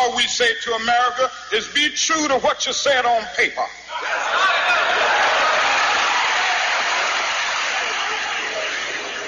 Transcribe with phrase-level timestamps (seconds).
[0.00, 3.66] All we say to America is be true to what you said on paper.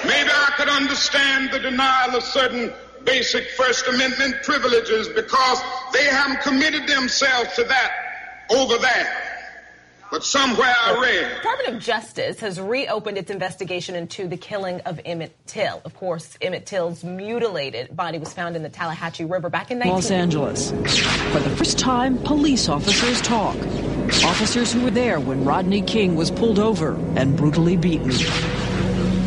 [0.07, 2.73] Maybe I could understand the denial of certain
[3.05, 5.61] basic First Amendment privileges because
[5.93, 7.91] they haven't committed themselves to that
[8.49, 9.32] over there.
[10.13, 11.37] But somewhere I read.
[11.37, 15.81] Department of Justice has reopened its investigation into the killing of Emmett Till.
[15.87, 19.95] Of course, Emmett Till's mutilated body was found in the Tallahatchie River back in 19...
[19.95, 20.71] Los Angeles.
[20.71, 23.57] For the first time, police officers talk.
[24.23, 28.11] Officers who were there when Rodney King was pulled over and brutally beaten.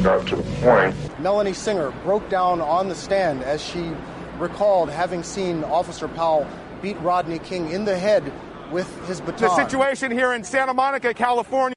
[0.03, 1.19] Got to the point.
[1.19, 3.91] Melanie Singer broke down on the stand as she
[4.37, 6.45] recalled having seen Officer Powell
[6.83, 8.31] beat Rodney King in the head
[8.75, 9.47] with his baton.
[9.47, 11.75] The situation here in Santa Monica, California,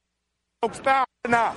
[0.61, 1.57] folks, bad enough.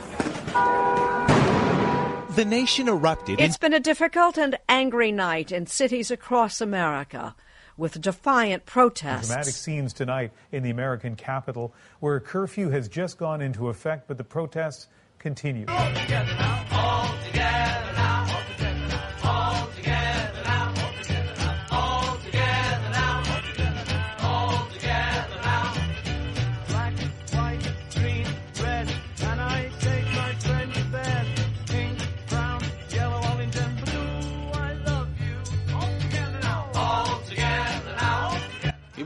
[2.36, 3.42] The nation erupted.
[3.42, 7.36] It's been a difficult and angry night in cities across America
[7.75, 9.30] with defiant protests.
[9.30, 14.08] Dramatic scenes tonight in the American capital where a curfew has just gone into effect,
[14.08, 15.66] but the protests continue.
[15.67, 17.02] Y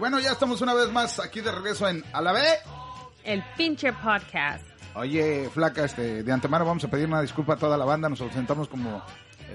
[0.05, 2.39] bueno, ya estamos una vez más aquí de regreso en A la B.
[3.23, 4.63] El pinche podcast.
[4.93, 8.07] Oye, flaca, este, de antemano vamos a pedir una disculpa a toda la banda.
[8.07, 9.01] Nos ausentamos como,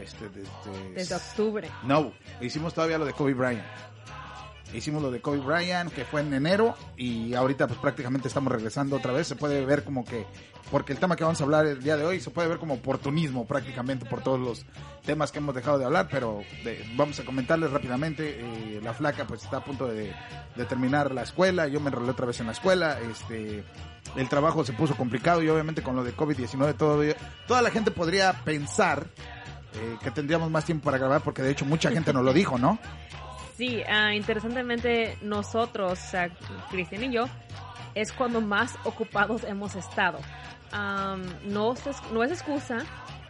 [0.02, 0.92] este, desde...
[0.92, 1.70] Desde octubre.
[1.84, 3.64] No, hicimos todavía lo de Kobe Bryant.
[4.74, 8.96] Hicimos lo de Kobe Bryant, que fue en enero, y ahorita pues prácticamente estamos regresando
[8.96, 9.26] otra vez.
[9.26, 10.24] Se puede ver como que,
[10.70, 12.74] porque el tema que vamos a hablar el día de hoy, se puede ver como
[12.74, 14.64] oportunismo prácticamente por todos los
[15.04, 18.36] temas que hemos dejado de hablar, pero de- vamos a comentarles rápidamente.
[18.40, 20.14] eh, la flaca pues está a punto de,
[20.68, 23.64] terminar la escuela, yo me enrolé otra vez en la escuela, este...
[24.16, 27.02] El trabajo se puso complicado y obviamente con lo de COVID-19 todo,
[27.46, 29.06] toda la gente podría pensar
[29.74, 32.58] eh, que tendríamos más tiempo para grabar porque de hecho mucha gente nos lo dijo,
[32.58, 32.78] ¿no?
[33.60, 36.30] Sí, ah, interesantemente nosotros, sea,
[36.70, 37.26] Cristian y yo,
[37.94, 40.18] es cuando más ocupados hemos estado.
[40.72, 42.78] Am, no, es- no es excusa,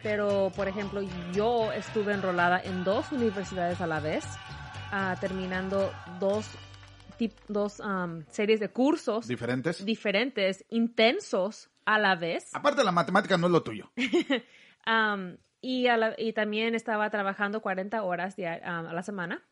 [0.04, 1.00] pero por ejemplo
[1.32, 4.24] yo estuve enrolada en dos universidades a la vez,
[4.92, 6.47] ah, terminando dos,
[7.18, 9.84] tip- dos am, series de cursos Diferentes.
[9.84, 12.54] diferentes, intensos a la vez.
[12.54, 13.91] Aparte la matemática no es lo tuyo.
[14.86, 19.42] Am, y, a la- y también estaba trabajando 40 horas a la semana.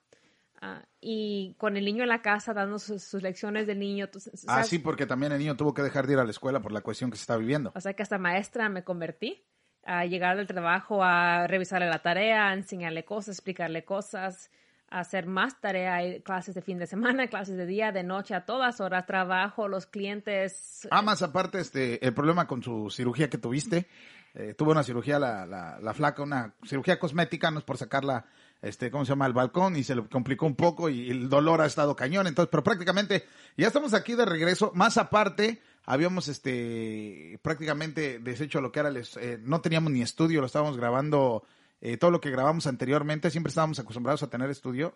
[0.60, 4.08] Ah, y con el niño en la casa dando sus, sus lecciones del niño.
[4.08, 4.66] tú- Ah, ¿sabes?
[4.68, 6.80] sí, porque también el niño tuvo que dejar de ir a la escuela por la
[6.80, 7.70] cuestión que se está viviendo.
[7.76, 9.44] O sea que hasta maestra me convertí.
[9.84, 14.50] A llegar del trabajo, a revisarle la tarea, a enseñarle cosas, explicarle cosas,
[14.90, 18.34] a hacer más tarea, hay clases de fin de semana, clases de día, de noche,
[18.34, 20.86] a todas horas, trabajo, los clientes.
[20.90, 23.86] Ah, más aparte, este, el problema con su cirugía que tuviste,
[24.34, 28.26] eh, tuvo una cirugía la, la, la flaca, una cirugía cosmética, no es por sacarla,
[28.62, 29.24] este, ¿cómo se llama?
[29.24, 32.50] Al balcón y se le complicó un poco y el dolor ha estado cañón, entonces,
[32.50, 33.24] pero prácticamente
[33.56, 38.96] ya estamos aquí de regreso, más aparte, habíamos, este, prácticamente deshecho lo que era, el
[39.20, 41.44] eh, no teníamos ni estudio, lo estábamos grabando,
[41.80, 44.94] eh, todo lo que grabamos anteriormente, siempre estábamos acostumbrados a tener estudio,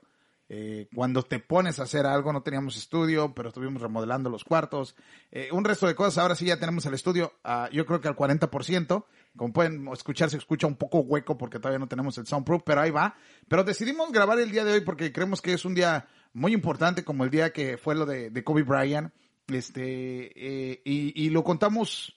[0.54, 4.94] eh, cuando te pones a hacer algo, no teníamos estudio, pero estuvimos remodelando los cuartos.
[5.30, 8.08] Eh, un resto de cosas, ahora sí ya tenemos el estudio, ah, yo creo que
[8.08, 9.06] al 40%.
[9.34, 12.82] Como pueden escuchar, se escucha un poco hueco porque todavía no tenemos el soundproof, pero
[12.82, 13.16] ahí va.
[13.48, 17.02] Pero decidimos grabar el día de hoy porque creemos que es un día muy importante,
[17.02, 19.10] como el día que fue lo de, Kobe Bryant.
[19.48, 22.14] Este, eh, y, lo contamos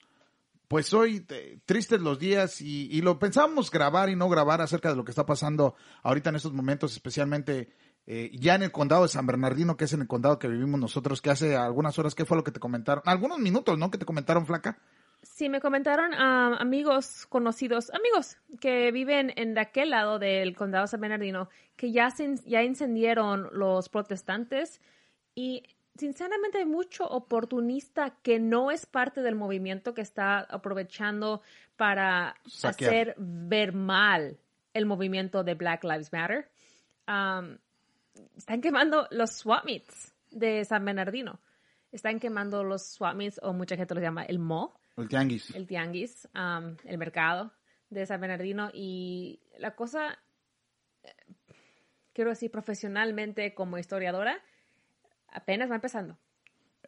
[0.68, 1.24] pues hoy,
[1.64, 5.12] tristes los días y, y lo pensábamos grabar y no grabar acerca de lo que
[5.12, 7.70] está pasando ahorita en estos momentos, especialmente
[8.06, 10.78] eh, ya en el condado de San Bernardino, que es en el condado que vivimos
[10.78, 13.02] nosotros, que hace algunas horas, ¿qué fue lo que te comentaron?
[13.06, 13.90] Algunos minutos, ¿no?
[13.90, 14.78] Que te comentaron, flaca.
[15.22, 20.84] Sí, me comentaron ah, amigos conocidos, amigos que viven en de aquel lado del condado
[20.84, 24.80] de San Bernardino, que ya, se, ya incendieron los protestantes
[25.34, 25.64] y
[25.96, 31.42] sinceramente hay mucho oportunista que no es parte del movimiento que está aprovechando
[31.76, 32.90] para Saquear.
[32.90, 34.38] hacer ver mal
[34.74, 36.50] el movimiento de Black Lives Matter.
[37.06, 37.58] Am,
[38.36, 40.12] están quemando los swap meets.
[40.30, 41.40] de San Bernardino.
[41.92, 44.70] Están quemando los swap meets, o mucha gente los llama el mall.
[44.96, 45.54] El tianguis.
[45.54, 47.52] El tianguis, um, el mercado
[47.90, 48.70] de San Bernardino.
[48.72, 50.18] Y la cosa,
[51.02, 51.14] eh,
[52.12, 54.42] quiero decir, profesionalmente como historiadora,
[55.28, 56.18] apenas va empezando.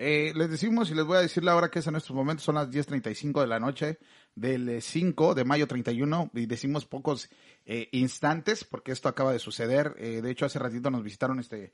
[0.01, 2.45] Eh, les decimos y les voy a decir la hora que es en estos momentos,
[2.45, 3.99] son las 10.35 de la noche
[4.37, 7.29] del 5 de mayo 31 y decimos pocos
[7.67, 9.97] eh, instantes porque esto acaba de suceder.
[9.99, 11.73] Eh, de hecho, hace ratito nos visitaron este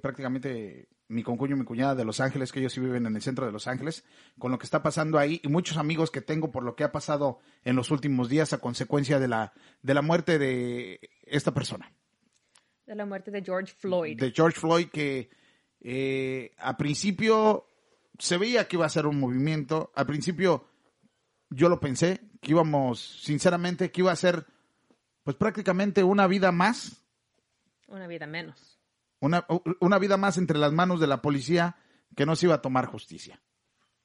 [0.00, 3.22] prácticamente mi concuño y mi cuñada de Los Ángeles, que ellos sí viven en el
[3.22, 4.04] centro de Los Ángeles,
[4.38, 6.92] con lo que está pasando ahí y muchos amigos que tengo por lo que ha
[6.92, 9.52] pasado en los últimos días a consecuencia de la,
[9.82, 11.92] de la muerte de esta persona.
[12.86, 14.20] De la muerte de George Floyd.
[14.20, 15.28] De George Floyd que
[15.86, 17.68] eh, a principio
[18.18, 19.92] se veía que iba a ser un movimiento.
[19.94, 20.66] Al principio
[21.50, 24.46] yo lo pensé, que íbamos, sinceramente, que iba a ser
[25.22, 27.02] pues prácticamente una vida más.
[27.86, 28.80] Una vida menos.
[29.20, 29.46] Una,
[29.80, 31.76] una vida más entre las manos de la policía
[32.16, 33.42] que no se iba a tomar justicia.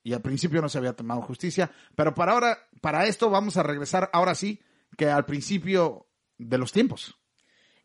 [0.03, 1.71] Y al principio no se había tomado justicia.
[1.95, 4.61] Pero para ahora, para esto vamos a regresar ahora sí
[4.97, 7.17] que al principio de los tiempos.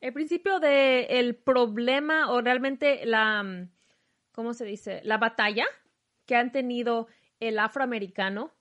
[0.00, 3.68] El principio del el problema o realmente la
[4.34, 5.00] ¿cómo se dice?
[5.04, 5.64] La batalla
[6.26, 7.06] que han tenido
[7.40, 8.52] el afroamericano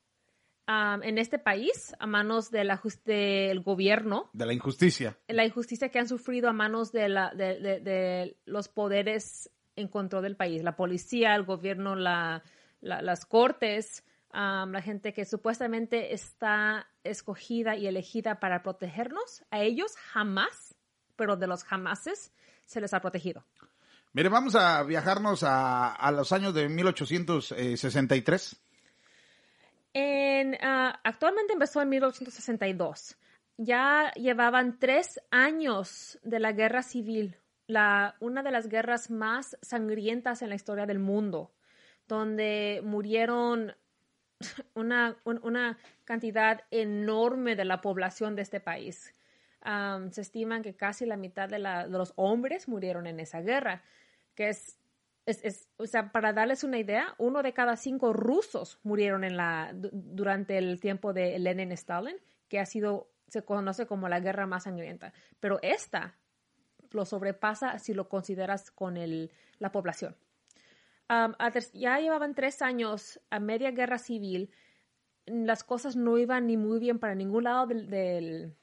[0.68, 2.64] en este país a manos de
[3.06, 4.30] del gobierno.
[4.34, 5.18] De la injusticia.
[5.28, 10.38] La injusticia que han sufrido a manos de, la, de, los poderes en control del
[10.38, 10.64] país.
[10.64, 12.44] La policía, el gobierno, la,
[12.80, 19.44] las cortes, la gente que supuestamente está escogida y elegida para protegernos.
[19.52, 20.76] A ellos jamás,
[21.18, 22.32] pero de los jamases,
[22.66, 23.44] se les ha protegido.
[24.16, 28.64] Mire, vamos a viajarnos a, los años de 1863.
[29.92, 33.18] En, ah, actualmente empezó en 1862.
[33.58, 40.44] Ya llevaban tres años de la guerra civil, la, una de las guerras más sangrientas
[40.44, 41.52] en la historia del mundo,
[42.08, 43.76] donde murieron
[44.76, 49.12] una, una cantidad enorme de la población de este país.
[50.12, 53.82] se estima que casi la mitad de, de los hombres murieron en esa guerra
[54.36, 54.78] que es,
[55.26, 59.72] es, o sea, para darles una idea, uno de cada cinco rusos murieron en la,
[59.74, 64.64] durante el tiempo de Lenin Stalin, que ha sido, se conoce como la guerra más
[64.64, 65.14] sangrienta.
[65.40, 66.16] Pero esta
[66.92, 70.16] lo sobrepasa si lo consideras con el, la población.
[71.74, 74.52] ya llevaban tres años a media guerra civil.
[75.26, 78.56] Las cosas no iban ni muy bien para ningún lado del, del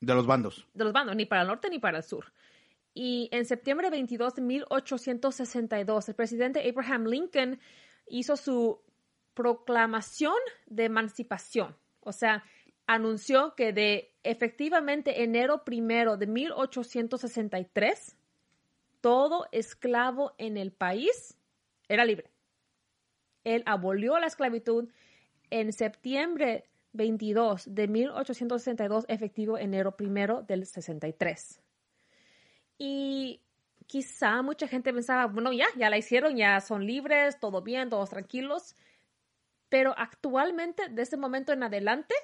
[0.00, 0.66] de los bandos.
[0.74, 2.32] De los bandos, ni para el norte ni para el sur.
[2.98, 7.60] Y en septiembre 22 de 1862, el presidente Abraham Lincoln
[8.06, 8.80] hizo su
[9.34, 10.32] proclamación
[10.64, 11.76] de emancipación.
[12.00, 12.42] O sea,
[12.86, 18.16] anunció que de efectivamente enero primero de 1863,
[19.02, 21.36] todo esclavo en el país
[21.88, 22.30] era libre.
[23.44, 24.88] Él abolió la esclavitud
[25.50, 26.64] en septiembre
[26.94, 31.60] 22 de 1862, efectivo enero primero del 63.
[32.78, 33.42] Y
[33.86, 38.10] quizá mucha gente pensaba, bueno, ya, ya la hicieron, ya son libres, todo bien, todos
[38.10, 38.74] tranquilos.
[39.68, 42.14] Pero actualmente, de ese momento en adelante,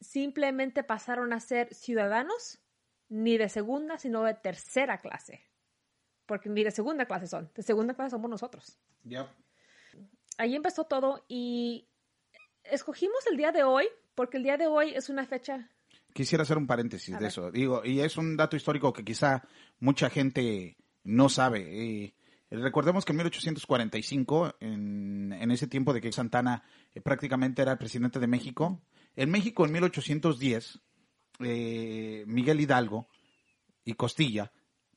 [0.00, 2.60] simplemente pasaron a ser ciudadanos
[3.08, 5.42] ni de segunda, sino de tercera clase.
[6.26, 8.78] Porque ni de segunda clase son, de segunda clase somos nosotros.
[9.04, 9.28] Ya.
[10.38, 11.88] Ahí empezó todo y
[12.64, 15.68] escogimos el día de hoy porque el día de hoy es una fecha
[16.12, 17.50] quisiera hacer un paréntesis de eso.
[17.50, 19.42] Digo, y es un dato histórico que quizá
[19.78, 22.14] mucha gente no sabe.
[22.50, 26.62] recordemos que en 1845, en, en ese tiempo de que Santana
[26.94, 28.82] eh, prácticamente era el presidente de México,
[29.16, 30.80] en México en 1810,
[31.40, 33.08] eh, Miguel Hidalgo
[33.84, 34.52] y Costilla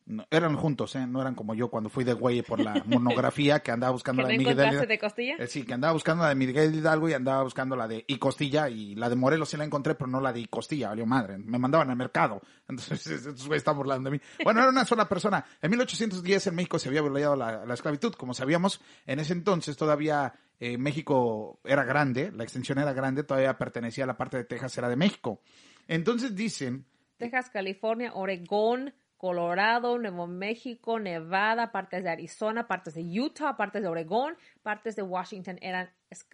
[0.06, 1.08] no, eran juntos, ¿eh?
[1.08, 4.30] No eran como yo cuando fui de güey por la monografía que andaba buscando la
[4.30, 4.86] de Miguel Hidalgo.
[4.86, 5.36] de Costilla?
[5.38, 8.18] Eh, sí, que andaba buscando la de Miguel Hidalgo y andaba buscando la de y
[8.18, 11.06] Costilla y la de Morelos sí la encontré, pero no la de y Costilla, valió
[11.06, 11.38] madre.
[11.38, 12.42] Me mandaban al mercado.
[12.68, 14.24] Entonces, estos güeyes están burlando de mí.
[14.44, 15.46] Bueno, era una sola persona.
[15.62, 18.14] En 1810 en México se había violado la, la esclavitud.
[18.14, 23.58] Como sabíamos, en ese entonces todavía eh, México era grande, la extensión era grande, todavía
[23.58, 25.42] pertenecía a la parte de Texas, era de México.
[25.88, 26.86] Entonces dicen...
[27.18, 33.88] Texas, California, Oregón, Colorado, Nuevo México, Nevada, partes de Arizona, partes de Utah, partes de
[33.88, 35.90] Oregón, partes de Washington eran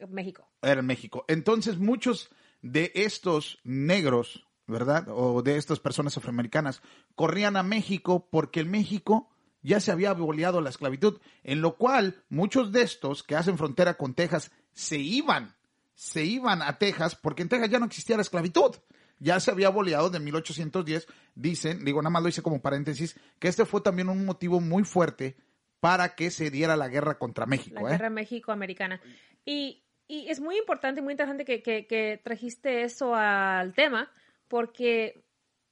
[0.08, 0.50] México.
[0.64, 1.24] Era México.
[1.28, 2.32] Entonces muchos
[2.64, 5.06] de estos negros, ¿verdad?
[5.08, 6.82] O de estas personas afroamericanas
[7.14, 9.30] corrían a México porque en México
[9.62, 13.98] ya se había abolido la esclavitud, en lo cual muchos de estos que hacen frontera
[13.98, 15.56] con Texas se iban,
[15.94, 18.78] se iban a Texas porque en Texas ya no existía la esclavitud
[19.20, 21.08] ya se había boleado de 1810.
[21.36, 24.84] Dicen, digo, nada más lo hice como paréntesis, que este fue también un motivo muy
[24.84, 25.38] fuerte
[25.80, 27.82] para que se diera la guerra contra México.
[27.82, 27.92] La ¿eh?
[27.92, 29.02] guerra México-americana.
[29.46, 34.12] Y, y es muy importante, muy interesante que, que, que trajiste eso al tema,
[34.48, 35.24] porque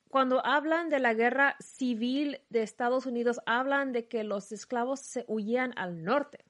[0.10, 5.26] cuando hablan de la guerra civil de Estados Unidos, hablan de que los esclavos se
[5.28, 6.46] huían al norte.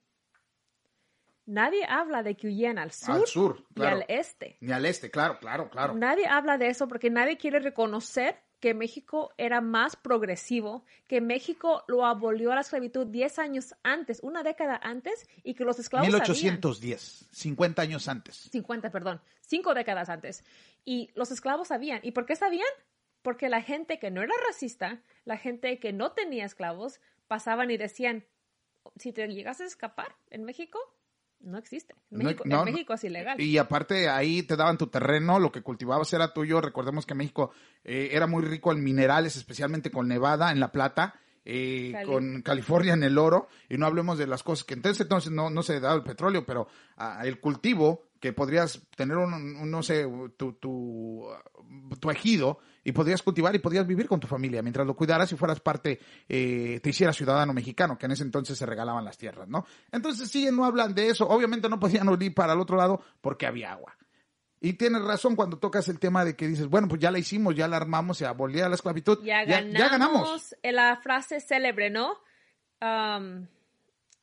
[1.47, 3.97] Nadie habla de que huían al sur, Al sur, claro.
[3.97, 4.57] y al este.
[4.59, 5.95] Ni al este, claro, claro, claro.
[5.95, 11.83] Nadie habla de eso porque nadie quiere reconocer que México era más progresivo, que México
[11.87, 16.07] lo abolió a la esclavitud 10 años antes, una década antes, y que los esclavos
[16.07, 16.21] sabían.
[16.23, 18.35] 1810, 50 años antes.
[18.51, 20.43] 50, perdón, cinco décadas antes.
[20.83, 22.01] Y los esclavos sabían.
[22.03, 22.67] ¿Y por qué sabían?
[23.21, 27.77] Porque la gente que no era racista, la gente que no tenía esclavos, pasaban y
[27.77, 28.25] decían,
[28.95, 30.79] si te llegas a escapar en México,
[31.41, 31.93] no existe.
[32.11, 33.39] En No- México, en México es ilegal.
[33.41, 36.61] Y aparte ahí te daban tu terreno, lo que cultivabas era tuyo.
[36.61, 37.51] Recordemos que México
[37.83, 41.15] eh, era muy rico en minerales, especialmente con Nevada, en la plata,
[41.45, 42.05] eh, Cali.
[42.05, 43.47] con California en el oro.
[43.69, 46.45] Y no hablemos de las cosas que entonces, entonces no, no se daba el petróleo,
[46.45, 46.67] pero
[46.97, 50.05] ah, el cultivo que podrías tener un, un, no sé,
[50.37, 51.27] tu, tu,
[51.99, 55.35] tu ejido y podrías cultivar y podrías vivir con tu familia mientras lo cuidaras y
[55.35, 59.45] fueras parte, eh, te hicieras ciudadano mexicano, que en ese entonces se regalaban las tierras,
[59.49, 59.65] ¿no?
[59.91, 61.27] Entonces sí, no hablan de eso.
[61.27, 63.97] Obviamente no podían ir para el otro lado porque había agua.
[64.61, 67.55] Y tienes razón cuando tocas el tema de que dices, bueno, pues ya la hicimos,
[67.55, 69.19] ya la armamos, se abolía la esclavitud.
[69.21, 70.55] Ya ya, ganamos, ya ganamos.
[70.63, 72.13] la frase célebre, ¿no?
[72.79, 73.47] Um,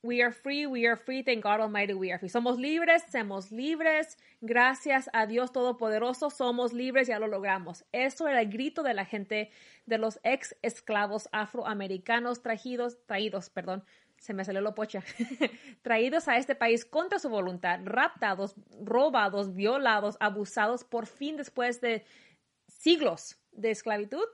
[0.04, 2.28] we are free, we are free, thank God Almighty, we are free.
[2.28, 7.84] Somos libres, somos libres, gracias a Dios Todopoderoso, somos libres, ya lo logramos.
[7.90, 9.50] Eso era el grito de la gente,
[9.86, 13.82] de los ex esclavos afroamericanos traídos, traídos, perdón,
[14.18, 15.02] se me salió lo pocha,
[15.82, 22.04] traídos a este país contra su voluntad, raptados, robados, violados, abusados, por fin después de
[22.68, 24.24] siglos de esclavitud,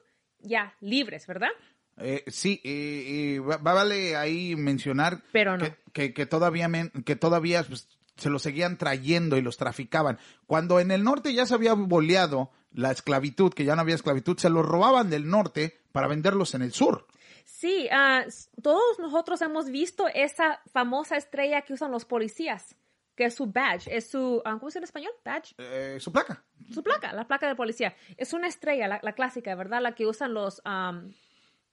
[0.41, 1.51] ya libres, ¿verdad?
[1.99, 5.65] Eh, sí, eh, eh, va, va- vale ahí mencionar Pero no.
[5.65, 10.19] que, que, que todavía, men- que todavía pues, se los seguían trayendo y los traficaban.
[10.47, 14.39] Cuando en el norte ya se había boleado la esclavitud, que ya no había esclavitud,
[14.39, 17.07] se los robaban del norte para venderlos en el sur.
[17.45, 17.89] Sí,
[18.27, 22.77] s- todos nosotros hemos visto esa famosa estrella que usan los policías,
[23.17, 25.13] que es su badge, es su, ah, ¿cómo se dice en español?
[25.25, 25.53] Badge.
[25.59, 26.43] Eh, su placa.
[26.73, 27.95] Su placa, la placa de policía.
[28.17, 29.83] Es una estrella, la, la clásica, ¿verdad?
[29.83, 31.13] La que usan los, am,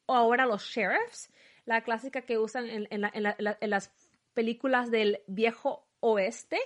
[0.08, 1.30] o ahora los sheriffs,
[1.66, 3.92] la clásica que usan en, en la- en la- en la- en las
[4.34, 6.58] películas del viejo oeste,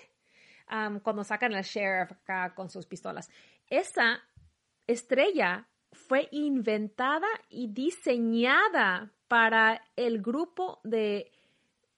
[1.03, 3.29] cuando sacan al sheriff acá con sus pistolas.
[3.67, 4.21] Esa
[4.87, 11.31] estrella fue inventada y diseñada para el grupo de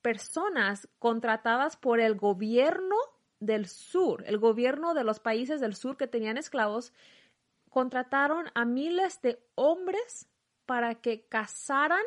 [0.02, 2.96] personas contratadas por el gobierno
[3.40, 6.94] del sur, el gobierno de los países del sur que tenían esclavos,
[7.70, 10.28] contrataron a miles de hombres
[10.65, 12.03] para que cazaran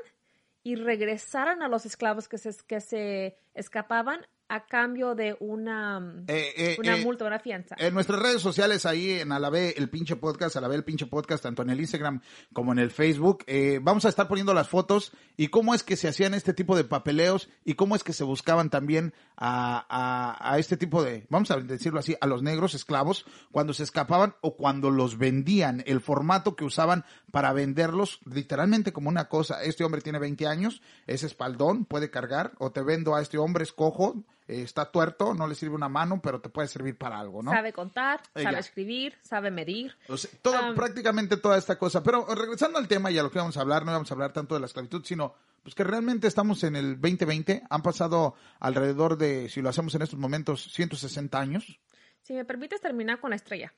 [0.62, 6.52] y regresaran a los esclavos que se, que se escapaban a cambio de una, Eh,
[6.56, 7.74] eh, una eh, multa, una fianza.
[7.78, 11.62] En nuestras redes sociales, ahí en Alabé el pinche podcast, Alabé el pinche podcast, tanto
[11.62, 12.20] en el Instagram
[12.52, 15.96] como en el Facebook, eh, vamos a estar poniendo las fotos y cómo es que
[15.96, 20.52] se hacían este tipo de papeleos y cómo es que se buscaban también a, a,
[20.52, 24.36] a este tipo de, vamos a decirlo así, a los negros esclavos cuando se escapaban
[24.42, 29.62] o cuando los vendían, el formato que usaban para venderlos literalmente como una cosa.
[29.64, 33.45] Este hombre tiene 20 años, es espaldón, puede cargar, o te vendo a este hombre,
[33.62, 37.18] es cojo, eh, está tuerto, no le sirve una mano, pero te puede servir para
[37.18, 37.50] algo, ¿no?
[37.50, 39.96] Sabe contar, Eh, sabe escribir, sabe medir.
[40.08, 42.02] O sea, toda- Um, prácticamente toda esta cosa.
[42.02, 44.32] Pero regresando al tema y a lo que vamos a hablar, no vamos a hablar
[44.32, 47.64] tanto de la esclavitud, sino pues que realmente estamos en el 2020.
[47.70, 51.80] Han pasado alrededor de, si lo hacemos en estos momentos, 160 años.
[52.22, 53.74] Si me permites terminar con la estrella.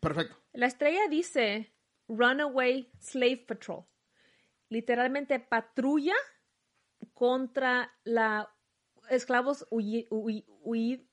[0.00, 0.36] Perfecto.
[0.52, 1.72] La estrella dice
[2.06, 3.84] Runaway Slave Patrol.
[4.68, 6.14] Literalmente patrulla
[7.14, 8.48] contra la
[9.10, 11.06] esclavos huyi- huyi- huyi-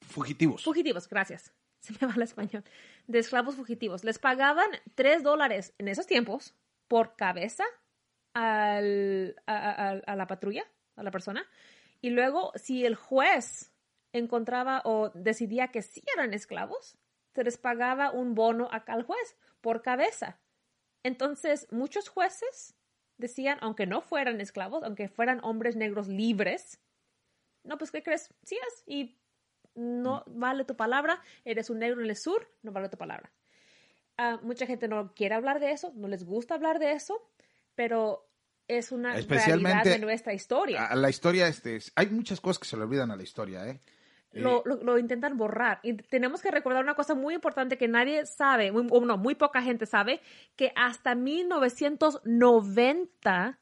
[0.00, 0.62] Fugitivos.
[0.62, 1.52] fugitivos, gracias.
[1.80, 2.64] Se me va el español.
[3.06, 4.04] De esclavos fugitivos.
[4.04, 6.54] Les pagaban tres dólares en esos tiempos
[6.88, 7.64] por cabeza
[8.34, 10.64] al- a, a- a- a la patrulla,
[10.96, 11.44] a la persona.
[12.00, 13.72] Y luego, si el juez
[14.12, 16.96] encontraba o decidía que sí eran esclavos,
[17.34, 20.38] se les pagaba un bono acá al juez por cabeza.
[21.02, 22.74] Entonces, muchos jueces
[23.18, 26.80] decían, aunque no fueran esclavos, aunque fueran hombres negros libres,
[27.64, 28.32] no, pues, ¿qué crees?
[28.44, 29.18] Sí es, y
[29.74, 33.32] no vale tu palabra, eres un negro en el sur, no vale tu palabra.
[34.18, 37.28] Ah, mucha gente no quiere hablar de eso, no les gusta hablar de eso,
[37.74, 38.26] pero
[38.68, 40.86] es una realidad Especialmente de nuestra historia.
[40.86, 43.66] A la historia, este, es- hay muchas cosas que se le olvidan a la historia,
[43.68, 43.80] ¿eh?
[44.42, 45.80] Lo, lo- lo intentan borrar.
[45.82, 49.34] Y tenemos que recordar una cosa muy importante que nadie sabe, muy, o no, muy
[49.34, 50.20] poca gente sabe,
[50.56, 53.58] que hasta 1990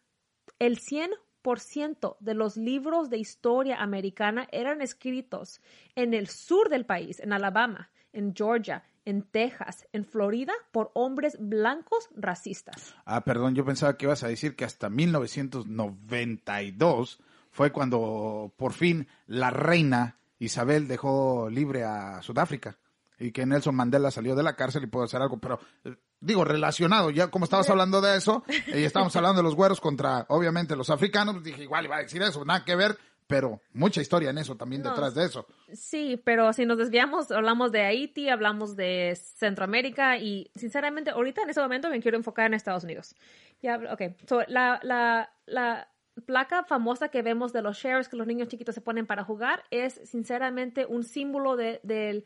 [0.58, 5.60] el 90% de los libros de historia americana eran escritos
[5.94, 11.36] en el sur del país, en Alabama, en Georgia, en Texas, en Florida, por hombres
[11.38, 12.94] blancos racistas.
[13.04, 19.06] Ah, perdón, yo pensaba que ibas a decir que hasta 1992 fue cuando por fin
[19.26, 22.76] la reina Isabel dejó libre a Sudáfrica
[23.18, 26.44] y que Nelson Mandela salió de la cárcel y pudo hacer algo, pero eh, digo,
[26.44, 30.74] relacionado, ya como estabas hablando de eso, y estábamos hablando de los güeros contra, obviamente,
[30.76, 34.38] los africanos, dije, igual iba a decir eso, nada que ver, pero mucha historia en
[34.38, 34.90] eso también No.
[34.90, 35.46] detrás de eso.
[35.72, 41.50] Sí, pero si nos desviamos, hablamos de Haití, hablamos de Centroamérica y sinceramente ahorita en
[41.50, 43.14] este momento me quiero enfocar en Estados Unidos.
[43.62, 45.88] Ya, ok, so, la, la, la
[46.26, 49.64] placa famosa que vemos de los shares que los niños chiquitos se ponen para jugar
[49.70, 52.24] es sinceramente un símbolo de, del,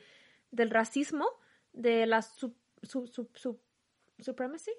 [0.50, 1.26] del racismo,
[1.72, 3.58] de la su, su, su, su-
[4.20, 4.72] supremacy.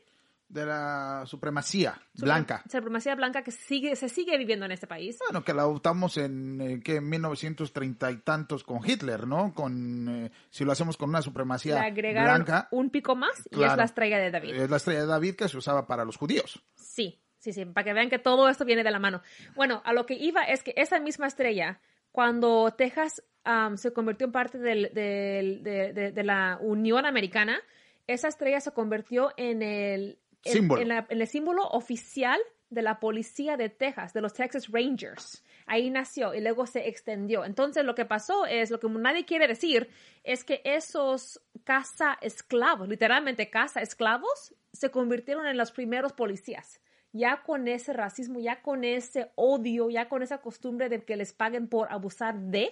[0.47, 2.63] De la supremacía Supre- blanca.
[2.71, 5.19] Supremacía blanca que sigue, se sigue viviendo en este país.
[5.27, 9.53] Bueno, que la adoptamos en eh, que 1930 y tantos con Hitler, ¿no?
[9.53, 13.77] Con eh, si lo hacemos con una supremacía Le blanca, un pico más y es
[13.77, 14.53] la estrella de David.
[14.55, 16.63] es la estrella de David que se usaba para los judíos.
[16.75, 19.21] Sí, sí, sí, para que vean que todo esto viene de la mano.
[19.55, 21.79] Bueno, a lo que iba es que esa misma estrella,
[22.11, 27.59] cuando Texas am, se convirtió en parte del- del- de, de- de la Unión Americana,
[28.05, 30.81] esa estrella se convirtió en el, Símbolo.
[30.81, 35.43] en la- en el símbolo oficial de la policía de Texas, de los Texas Rangers.
[35.65, 37.43] Ahí nació y luego se extendió.
[37.45, 39.89] Entonces lo que pasó es, lo que nadie quiere decir,
[40.23, 46.79] es que esos caza esclavos, literalmente caza esclavos, se convirtieron en los primeros policías.
[47.11, 51.33] Ya con ese racismo, ya con ese odio, ya con esa costumbre de que les
[51.33, 52.71] paguen por abusar de,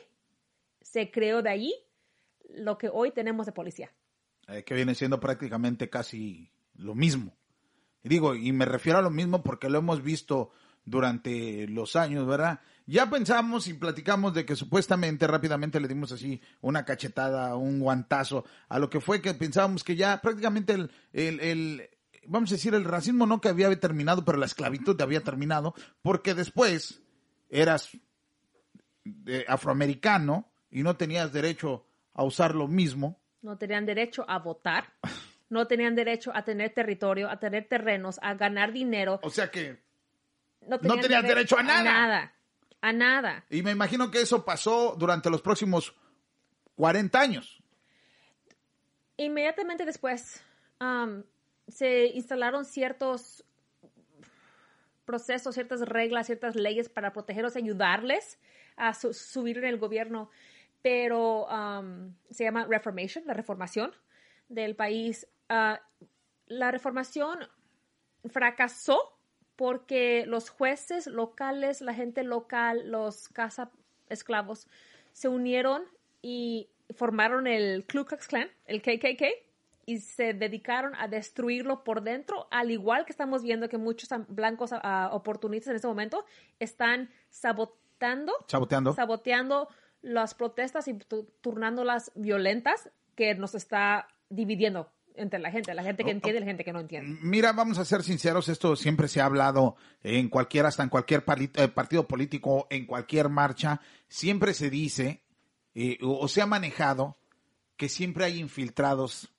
[0.82, 1.74] se creó de ahí
[2.50, 3.92] lo que hoy tenemos de policía.
[4.48, 7.36] eh, que viene siendo prácticamente casi lo mismo.
[8.04, 10.52] Y digo, y me refiero a lo mismo porque lo hemos visto
[10.86, 12.62] durante los años, ¿verdad?
[12.86, 18.46] Ya pensamos y platicamos de que supuestamente rápidamente le dimos así una cachetada, un guantazo
[18.70, 21.90] a lo que fue que pensábamos que ya prácticamente el, el, el-
[22.28, 26.34] vamos a decir, el racismo no que había terminado, pero la esclavitud había terminado, porque
[26.34, 27.02] después
[27.50, 27.90] eras
[29.26, 34.94] eh, afroamericano y no tenías derecho a usar lo mismo, no tenían derecho a votar,
[35.50, 39.20] no tenían derecho a tener territorio, a tener terrenos, a ganar dinero.
[39.24, 39.82] O sea que
[40.68, 41.80] no, no tenías dere- derecho a nada.
[41.80, 42.34] A nada.
[42.82, 43.46] A nada.
[43.50, 45.96] Y me imagino que eso pasó durante los próximos
[46.76, 47.64] 40 años.
[49.18, 50.44] Inmediatamente después
[50.80, 51.24] am,
[51.68, 53.44] se instalaron ciertos
[55.06, 58.40] procesos, ciertas reglas, ciertas leyes para protegerlos ayudarles
[58.76, 60.30] a su- subir en el gobierno.
[60.82, 63.94] Pero am, se llama Reformation, la reformación
[64.50, 65.28] del país.
[65.50, 65.82] Ah,
[66.48, 67.40] la reformación
[68.26, 69.18] fracasó
[69.56, 73.72] porque los jueces locales, la gente local, los caza
[74.10, 74.68] esclavos,
[75.14, 75.84] se unieron
[76.22, 79.24] y formaron el Ku Klux Klan, el KKK,
[79.88, 84.72] y se dedicaron a destruirlo por dentro, al igual que estamos viendo que muchos blancos
[84.74, 86.26] ah, oportunistas en este momento
[86.60, 88.94] están sabotando, Saboteando.
[88.94, 89.70] saboteando
[90.02, 96.04] las protestas y tu- turnándolas violentas que nos está dividiendo entre la gente, la gente
[96.04, 97.18] que entiende y la gente que no entiende.
[97.24, 101.24] Mira, vamos a ser sinceros, esto siempre se ha hablado en cualquier, hasta en cualquier
[101.56, 105.24] eh, partido político, en cualquier marcha, siempre se dice
[105.74, 107.18] eh, o, o se ha manejado
[107.78, 109.34] que siempre hay infiltrados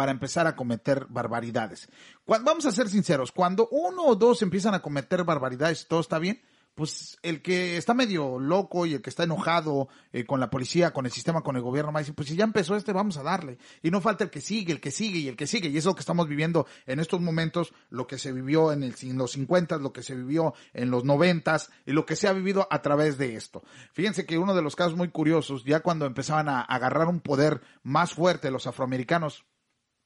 [0.00, 1.90] para empezar a cometer barbaridades.
[2.24, 6.18] Cuan- vamos a ser sinceros, cuando uno o dos empiezan a cometer barbaridades todo está
[6.18, 6.40] bien,
[6.74, 10.92] pues el que está medio loco y el que está enojado eh, con la policía,
[10.94, 13.58] con el sistema, con el gobierno, decir, pues si ya empezó este, vamos a darle.
[13.82, 15.68] Y no falta el que sigue, el que sigue y el que sigue.
[15.68, 19.18] Y es lo que estamos viviendo en estos momentos, lo que se vivió en, en
[19.18, 22.66] los 50, lo que se vivió en los 90 y lo que se ha vivido
[22.70, 23.62] a través de esto.
[23.92, 27.60] Fíjense que uno de los casos muy curiosos, ya cuando empezaban a agarrar un poder
[27.82, 29.44] más fuerte los afroamericanos,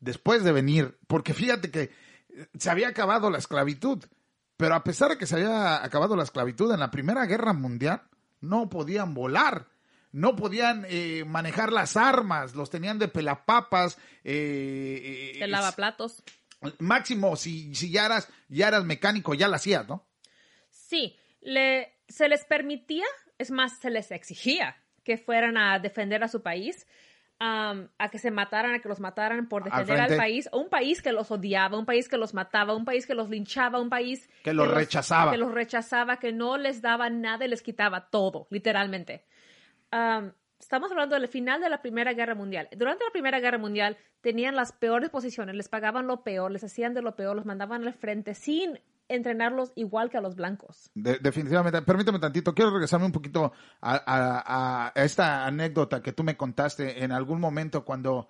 [0.04, 4.04] después de venir, porque fíjate que eh, se había acabado la esclavitud,
[4.56, 8.02] pero a pesar de que se había acabado la esclavitud en la Primera Guerra Mundial,
[8.40, 9.66] no podían volar,
[10.12, 13.98] no podían eh, manejar las armas, los tenían de pelapapas.
[14.22, 16.22] Eh, eh, De lavaplatos.
[16.78, 20.06] Máximo, si, si ya, eras, ya eras mecánico, ya lo hacías, ¿no?
[20.70, 23.04] Sí, le, se les permitía,
[23.38, 26.86] es más, se les exigía que fueran a defender a su país,
[27.40, 30.16] a que se mataran, a que los mataran por defender al frente.
[30.22, 33.28] país, un país que los odiaba, un país que los mataba, un país que los
[33.28, 35.32] linchaba, un país Que los rechazaba.
[35.32, 39.24] que los rechazaba, que no les daba nada y les quitaba todo, literalmente.
[39.90, 42.68] Am, estamos hablando del final de la Primera Guerra Mundial.
[42.76, 46.94] Durante la Primera Guerra Mundial tenían las peores posiciones, les pagaban lo peor, les hacían
[46.94, 50.90] de lo peor, los mandaban al frente sin entrenarlos igual que a los blancos.
[50.94, 51.82] De- definitivamente.
[51.82, 57.04] Permítame tantito, quiero regresarme un poquito a, a- a esta anécdota que tú me contaste
[57.04, 58.28] en algún momento cuando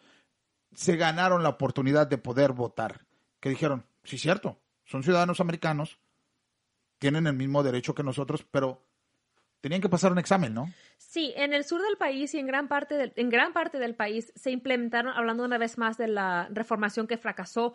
[0.74, 3.00] se ganaron la oportunidad de poder votar.
[3.40, 5.98] Que dijeron, sí, cierto, son ciudadanos americanos,
[6.98, 8.82] tienen el mismo derecho que nosotros, pero
[9.60, 10.72] tenían que pasar un examen, ¿no?
[10.98, 13.94] Sí, en el sur del país y en gran parte del, en gran parte del
[13.94, 17.74] país se implementaron, hablando una vez más de la reformación que fracasó,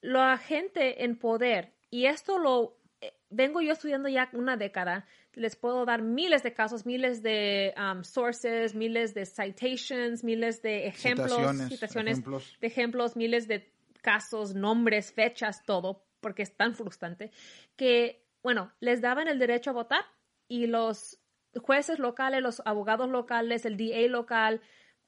[0.00, 5.54] la gente en poder, y esto lo eh, vengo yo estudiando ya una década, les
[5.54, 11.30] puedo dar miles de casos, miles de um, sources, miles de citations, miles de ejemplos,
[11.30, 12.56] Citaciones, citaciones ejemplos.
[12.60, 17.30] de ejemplos, miles de casos, nombres, fechas, todo, porque es tan frustrante,
[17.76, 20.04] que, bueno, les daban el derecho a votar
[20.48, 21.20] y los
[21.62, 24.62] jueces locales, los abogados locales, el DA local,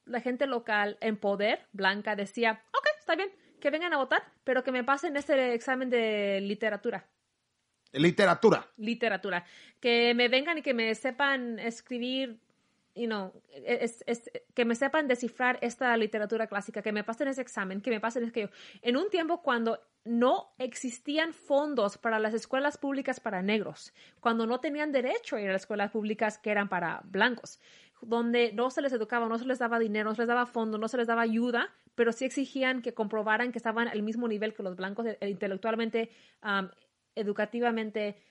[0.04, 3.32] la gente local en poder, blanca, decía, ok, está bien,
[3.66, 7.04] que vengan a votar, pero que me pasen este examen de literatura
[7.92, 8.68] Literatura.
[8.76, 9.44] literatura.
[9.80, 12.38] Que me vengan y que me sepan escribir,
[12.94, 13.32] you know,
[13.64, 17.90] es- es- que me sepan descifrar esta literatura clásica, que me pasen ese examen, que
[17.90, 18.50] me pasen aquello.
[18.82, 24.60] En un tiempo cuando no existían fondos para las escuelas públicas para negros, cuando no
[24.60, 27.58] tenían derecho a ir a las escuelas públicas que eran para blancos,
[28.02, 30.80] donde no se les educaba, no se les daba dinero, no se les daba fondos,
[30.80, 34.54] no se les daba ayuda, pero sí exigían que comprobaran que estaban al mismo nivel
[34.54, 36.10] que los blancos eh, intelectualmente,
[37.14, 38.22] educativamente.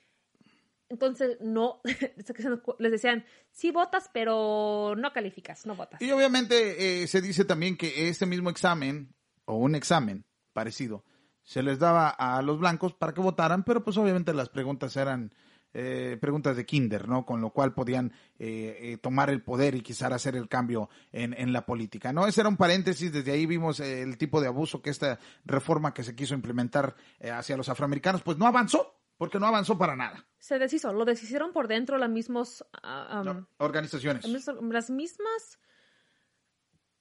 [0.88, 1.82] Entonces, no,
[2.80, 6.02] les decían, sí votas, pero no calificas, no votas.
[6.02, 11.04] Y obviamente eh, se dice también que ese mismo examen, o un examen parecido,
[11.44, 15.34] se les daba a los blancos para que votaran, pero pues obviamente las preguntas eran
[15.78, 17.26] eh, preguntas de kinder, ¿no?
[17.26, 21.34] Con lo cual podían eh, eh, tomar el poder y quizás hacer el cambio en,
[21.34, 22.26] en la política, ¿no?
[22.28, 25.94] Ese era un paréntesis, desde ahí vimos eh, el tipo de abuso que esta reforma
[25.94, 26.96] que se quiso implementar
[27.32, 30.26] hacia los afroamericanos, pues no avanzó, porque no avanzó para nada.
[30.40, 34.26] Se deshizo, lo deshicieron por dentro las mismos, ah, um, Organizaciones.
[34.26, 35.60] las mismas,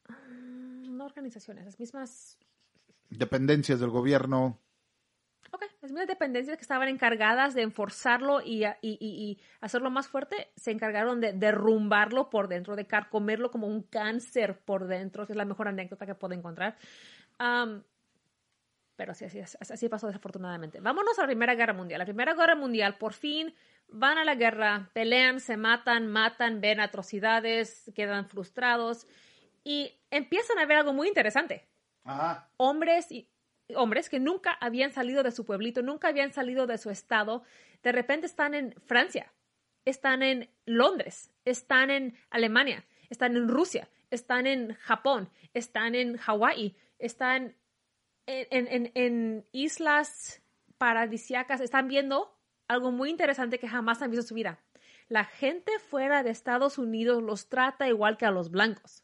[0.08, 2.38] mm, no organizaciones, las mismas
[3.10, 4.60] Dependencias del gobierno.
[5.55, 10.09] Ok, las mismas dependencias que estaban encargadas de enforzarlo y, y, y, y hacerlo más
[10.09, 15.33] fuerte, se encargaron de derrumbarlo por dentro, de carcomerlo como un cáncer por dentro, que
[15.33, 16.77] es la mejor anécdota que puedo encontrar.
[17.38, 17.85] Am,
[18.97, 20.81] pero sí, así, así pasó desafortunadamente.
[20.81, 22.01] Vámonos a la Primera Guerra Mundial.
[22.01, 23.55] La Primera Guerra Mundial, por fin,
[23.87, 29.07] van a la guerra, pelean, se matan, matan, ven atrocidades, quedan frustrados
[29.62, 31.69] y empiezan a ver algo muy interesante
[32.03, 32.49] Ajá.
[32.57, 33.29] hombres y
[33.74, 37.42] hombres que nunca habían salido de su pueblito, nunca habían salido de su estado,
[37.83, 39.33] de repente están en Francia,
[39.85, 46.77] están en Londres, están en Alemania, están en Rusia, están en Japón, están en Hawái,
[46.98, 47.57] están
[48.27, 50.42] en, en- islas
[50.79, 52.35] paradisiacas, están viendo
[52.68, 54.59] algo muy interesante que jamás han visto en su vida.
[55.09, 59.04] La gente fuera de Estados Unidos los trata igual que a los blancos.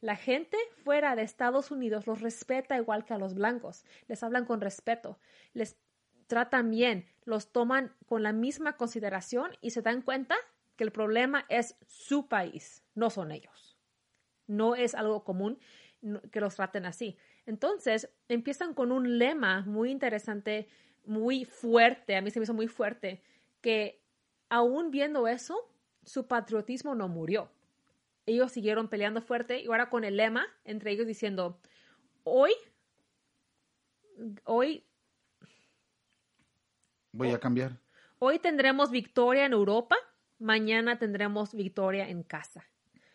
[0.00, 3.84] La gente fuera de Estados Unidos los respeta igual que a los blancos.
[4.08, 5.18] Les hablan con respeto,
[5.54, 5.76] les
[6.26, 10.36] tratan bien, los toman con la misma consideración y se dan cuenta
[10.76, 13.78] que el problema es su país, no son ellos.
[14.46, 15.58] No es algo común
[16.30, 17.16] que los traten así.
[17.46, 20.68] Entonces, empiezan con un lema muy interesante,
[21.04, 23.22] muy fuerte, a mí se me hizo muy fuerte,
[23.60, 24.02] que
[24.50, 25.56] aún viendo eso,
[26.04, 27.50] su patriotismo no murió
[28.26, 31.58] ellos siguieron peleando fuerte y ahora con el lema entre ellos diciendo,
[32.24, 32.52] hoy,
[34.44, 34.84] hoy,
[37.12, 37.78] Voy a cambiar.
[38.18, 39.96] hoy tendremos victoria en Europa,
[40.38, 42.64] mañana tendremos victoria en casa.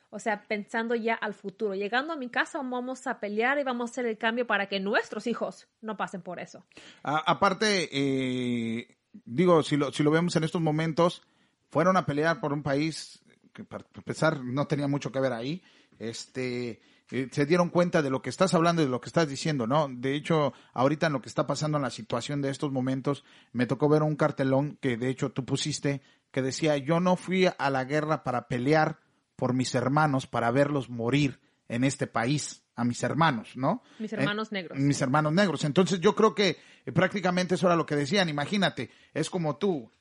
[0.10, 3.89] O sea, pensando ya al futuro, llegando a mi casa vamos a pelear y vamos
[3.89, 6.65] a hacer el cambio para que nuestros hijos no pasen por eso.
[7.04, 11.21] A- aparte, eh, digo, si lo, si lo vemos en estos momentos,
[11.69, 13.21] fueron a pelear por un país
[13.54, 15.62] que para empezar no tenía mucho que ver ahí.
[16.00, 19.28] Este, eh, se dieron cuenta de lo que estás hablando y de lo que estás
[19.28, 19.88] diciendo, ¿no?
[19.90, 23.66] De hecho, ahorita en lo que está pasando en la situación de estos momentos, me
[23.68, 27.70] tocó ver un cartelón que de hecho tú pusiste que decía, yo no fui a
[27.70, 29.00] la guerra para pelear
[29.36, 33.84] por mis hermanos, para verlos morir en este país, a mis hermanos, ¿no?
[34.00, 34.78] Mis Eh, hermanos negros.
[34.80, 35.64] mis hermanos negros.
[35.66, 38.30] Entonces yo creo que eh, prácticamente eso era lo que decían.
[38.30, 39.92] Imagínate, es como tú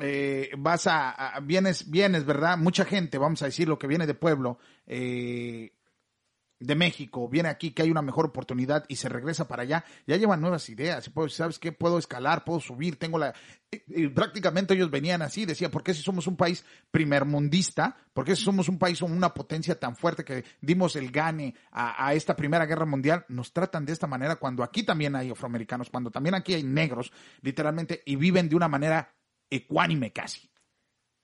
[0.00, 2.56] eh, vas a, vienes, vienes, ¿verdad?
[2.58, 5.72] Mucha gente, vamos a decir lo que viene de pueblo, eh,
[6.60, 10.16] de México viene aquí que hay una mejor oportunidad y se regresa para allá, ya
[10.16, 11.08] llevan nuevas ideas.
[11.08, 11.70] Y ¿Sabes qué?
[11.70, 13.32] Puedo escalar, puedo subir, tengo la...
[13.70, 17.96] y- y prácticamente ellos venían así, decía, ¿por qué si somos un país primermundista?
[18.12, 21.54] ¿Por qué si somos un país con una potencia tan fuerte que dimos el gane
[21.70, 23.24] a, a esta Primera Guerra Mundial?
[23.28, 27.12] Nos tratan de esta manera cuando aquí también hay afroamericanos, cuando también aquí hay negros,
[27.40, 29.14] literalmente, y viven de una manera
[29.50, 30.50] ecuánime casi.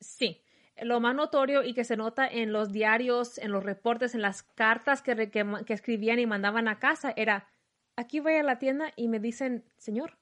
[0.01, 0.41] Sí.
[0.83, 4.43] Lo más notorio y que se nota en los diarios, en los reportes, en las
[4.43, 7.49] cartas que, que, que escribían y mandaban a casa era,
[7.95, 10.19] aquí voy a la tienda y me dicen, señor,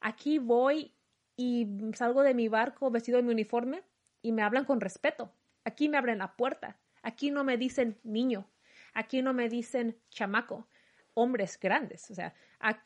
[0.00, 0.94] aquí voy
[1.36, 3.84] y salgo de mi barco vestido de mi uniforme
[4.20, 5.32] y me hablan con respeto.
[5.64, 6.76] Aquí me abren la puerta.
[7.02, 8.50] Aquí no me dicen niño.
[8.94, 10.66] Aquí no me dicen chamaco.
[11.14, 12.10] Hombres grandes.
[12.10, 12.34] O sea,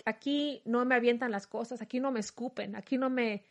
[0.04, 1.80] aquí no me avientan las cosas.
[1.80, 2.76] Aquí no me escupen.
[2.76, 3.44] Aquí no me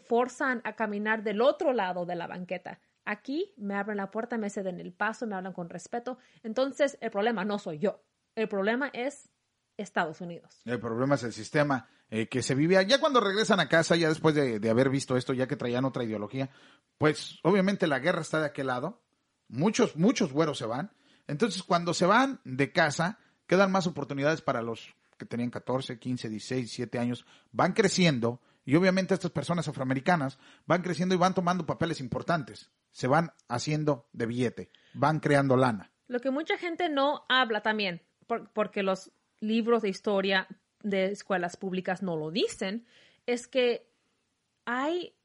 [0.00, 2.80] forzan a caminar del otro lado de la banqueta.
[3.04, 6.18] Aquí me abren la puerta, me ceden el paso, me hablan con respeto.
[6.42, 8.02] Entonces, el problema no soy yo.
[8.34, 9.30] El problema es
[9.76, 10.60] Estados Unidos.
[10.64, 12.84] El problema es el sistema eh, que se vive.
[12.86, 15.84] Ya cuando regresan a casa, ya después de, de haber visto esto, ya que traían
[15.84, 16.50] otra ideología,
[16.98, 19.02] pues obviamente la guerra está de aquel lado.
[19.48, 20.92] Muchos, muchos güeros se van.
[21.26, 26.28] Entonces, cuando se van de casa, quedan más oportunidades para los que tenían 14, 15,
[26.28, 27.26] 16, 17 años.
[27.52, 32.70] Van creciendo y obviamente estas personas afroamericanas van creciendo y van tomando papeles importantes.
[32.92, 34.70] Se van haciendo de billete.
[34.94, 35.90] Van creando lana.
[36.06, 40.46] Lo que mucha gente no habla también, por- porque los libros de historia
[40.84, 42.86] de escuelas públicas no lo dicen,
[43.26, 43.90] es que
[44.66, 45.16] hay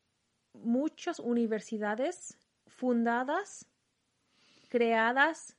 [0.53, 3.67] muchas universidades fundadas,
[4.69, 5.55] creadas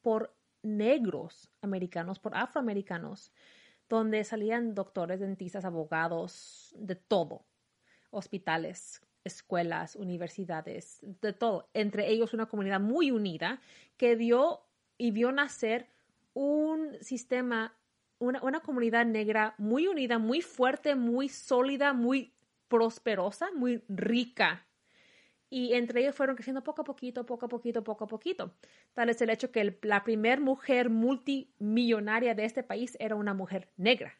[0.00, 3.32] por negros americanos, por afroamericanos,
[3.88, 7.44] donde salían doctores, dentistas, abogados, de todo,
[8.10, 11.68] hospitales, escuelas, universidades, de todo.
[11.74, 13.60] Entre ellos una comunidad muy unida
[13.96, 14.60] que dio
[14.98, 15.88] y vio nacer
[16.34, 17.76] un sistema,
[18.18, 22.34] una, una comunidad negra muy unida, muy fuerte, muy sólida, muy
[22.68, 24.66] prosperosa, muy rica.
[25.56, 28.56] Y entre ellos fueron creciendo poco a poquito, poco a poquito, poco a poquito.
[28.92, 33.34] Tal es el hecho que el- la primer mujer multimillonaria de este país era una
[33.34, 34.14] mujer negra.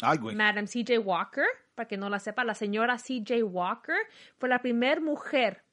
[0.00, 0.34] Ay, güey.
[0.34, 0.98] Madam C.J.
[1.00, 3.44] Walker, para que no la sepa, la señora C.J.
[3.44, 3.94] Walker
[4.38, 5.64] fue la primera mujer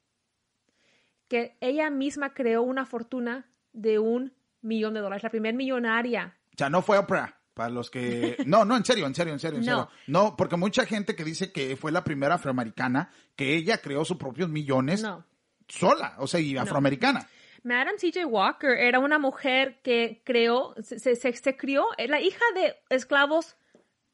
[1.26, 6.36] que ella misma creó una fortuna de un millón de dólares, la primera millonaria.
[6.54, 7.37] O sea, no fue Oprah.
[7.58, 8.36] Para los que...
[8.46, 9.72] No, no, en serio, en serio, en serio, en No.
[9.72, 9.90] serio.
[10.06, 14.16] No, porque mucha gente que dice que fue la primera afroamericana, que ella creó sus
[14.16, 15.24] propios millones No.
[15.66, 17.26] sola, o sea, y afroamericana.
[17.64, 18.24] Madam C.J.
[18.26, 23.56] Walker era una mujer que creó, se, se, se- se crió, la hija de esclavos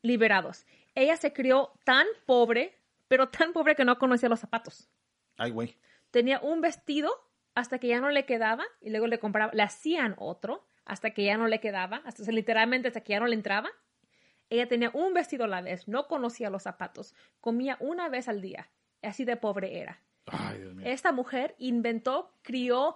[0.01, 0.65] liberados.
[0.95, 2.79] Ella se crió tan pobre,
[3.09, 4.89] pero tan pobre que no conocía los zapatos.
[5.37, 5.77] Ay, güey.
[6.11, 7.11] tenía un vestido
[7.55, 11.25] hasta que ya no le quedaba y luego le compraba, le hacían otro hasta que
[11.25, 13.70] ya no le quedaba, hasta o sea, literalmente hasta que ya no le entraba.
[14.51, 18.40] Ella tenía un vestido a la vez, no conocía los zapatos, comía una vez al
[18.42, 18.68] día,
[19.03, 20.01] así de pobre era.
[20.27, 20.87] Ay, Dios mío.
[20.87, 22.94] Esta mujer inventó, crió,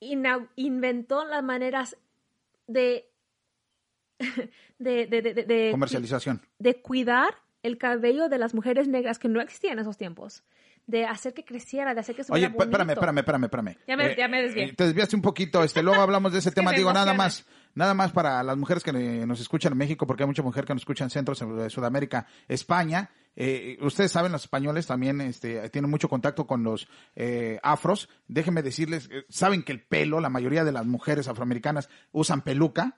[0.00, 1.96] inventó las maneras
[2.66, 3.06] de
[4.78, 6.42] de, de, de, de- de- Comercialización.
[6.58, 10.42] de cuidar el cabello de las mujeres negras que no existían en esos tiempos,
[10.90, 13.76] de hacer que creciera, de hacer que Oye, estuviera p- espérame, espérame, espérame, espérame.
[13.86, 14.64] Ya me- ya me desvié.
[14.64, 16.72] eh, te desviaste un poquito, este, luego hablamos de ese tema.
[16.72, 20.24] Digo, nada más, nada más para las mujeres que eh, nos escuchan en México, porque
[20.24, 23.10] hay mucha mujer que nos escucha en centros de Sudamérica, España.
[23.36, 28.08] Eh, ustedes saben, los españoles también este, tienen mucho contacto con los eh, afros.
[28.26, 32.96] Déjenme decirles, eh, saben que el pelo, la mayoría de las mujeres afroamericanas usan peluca,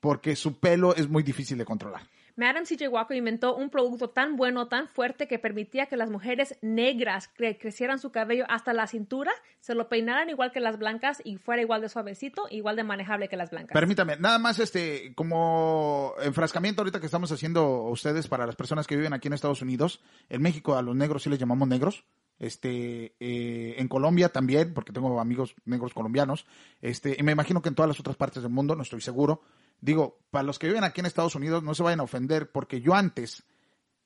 [0.00, 2.02] porque su pelo es muy difícil de controlar.
[2.36, 2.88] Madam C.J.
[2.88, 7.58] Walker inventó un producto tan bueno, tan fuerte, que permitía que las mujeres negras cre-
[7.60, 11.62] crecieran su cabello hasta la cintura, se lo peinaran igual que las blancas y fuera
[11.62, 13.72] igual de suavecito, igual de manejable que las blancas.
[13.74, 18.96] Permítame, nada más este, como enfrascamiento ahorita que estamos haciendo ustedes para las personas que
[18.96, 20.00] viven aquí en Estados Unidos.
[20.28, 22.04] En México a los negros sí les llamamos negros.
[22.38, 26.44] Este, eh, en Colombia también, porque tengo amigos negros colombianos.
[26.80, 29.42] Este, y me imagino que en todas las otras partes del mundo, no estoy seguro.
[29.82, 32.80] Digo, para los que viven aquí en Estados Unidos, no se vayan a ofender, porque
[32.80, 33.42] yo antes,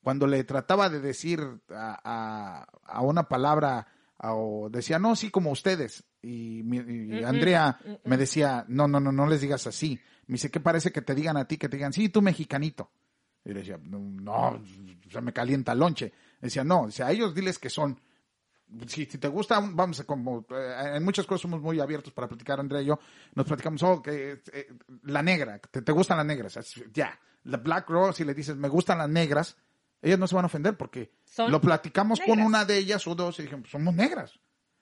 [0.03, 1.39] cuando le trataba de decir
[1.71, 3.87] a, a- a una palabra,
[4.19, 6.03] a- o decía, no, sí, como ustedes.
[6.23, 10.01] Y, mi- y Andrea me decía, no, no, no, no les digas así.
[10.27, 11.57] Me dice, ¿qué parece que te digan a ti?
[11.59, 12.91] Que te digan, sí, tú mexicanito.
[13.45, 14.61] Y le decía, no, no,
[15.09, 16.13] se me calienta el lonche.
[16.41, 18.01] Decía, no, o sea, a ellos diles que son.
[18.87, 22.29] Si, si te gusta, vamos a como, eh, en muchas cosas somos muy abiertos para
[22.29, 22.99] platicar, Andrea y yo.
[23.35, 24.69] Nos platicamos, oh, que eh,
[25.05, 26.59] la negra, te, te gustan las negras.
[26.93, 29.57] Ya, la Black Rose, si le dices, me gustan las negras,
[30.03, 31.13] ellas no se van a ofender porque
[31.49, 34.39] lo platicamos con una de ellas o dos y dijimos, somos negras.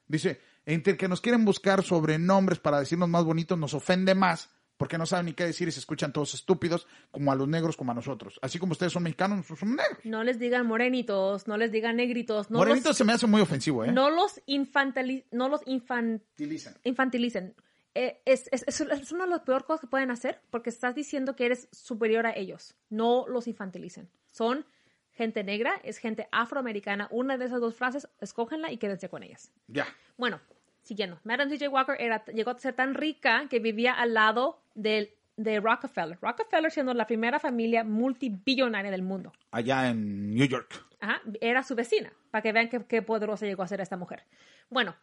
[0.07, 4.99] Dice, entre que nos quieren buscar sobrenombres para decirnos más bonitos, nos ofende más porque
[4.99, 7.93] no saben ni qué decir y se escuchan todos estúpidos, como a los negros, como
[7.93, 8.39] a nosotros.
[8.43, 9.99] Así como ustedes son mexicanos, nosotros somos negros.
[10.05, 12.51] No les digan morenitos, no les digan negritos.
[12.51, 13.93] No Morenitos los, se me hace muy ofensivo, ¿eh?
[13.93, 16.75] No los, infantili no los infan Utilizan.
[16.85, 17.55] infantilicen.
[17.95, 20.97] Eh, es, es, es, es una de las peores cosas que pueden hacer porque estás
[20.97, 22.75] diciendo que eres superior a ellos.
[22.91, 24.11] No los infantilicen.
[24.33, 24.67] Son
[25.13, 27.07] gente negra, es gente afroamericana.
[27.13, 29.53] Una de esas dos frases, escógenla y quédense con ellas.
[29.69, 29.87] Ya.
[30.17, 30.41] Bueno,
[30.83, 31.21] siguiendo.
[31.23, 31.71] Madame C.J.
[31.71, 36.19] Walker era, llegó a ser tan rica que vivía al lado de Rockefeller.
[36.21, 39.33] Rockefeller siendo la primera familia multibillonaria del mundo.
[39.51, 40.85] Allá en New York.
[41.01, 44.25] Ajá, era su vecina, para que vean qué, qué poderosa llegó a ser esta mujer.
[44.71, 44.97] Bueno,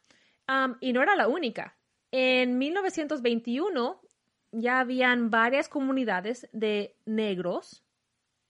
[0.48, 1.76] um, y no era la única.
[2.12, 4.02] En 1921
[4.52, 7.84] ya habían varias comunidades de negros,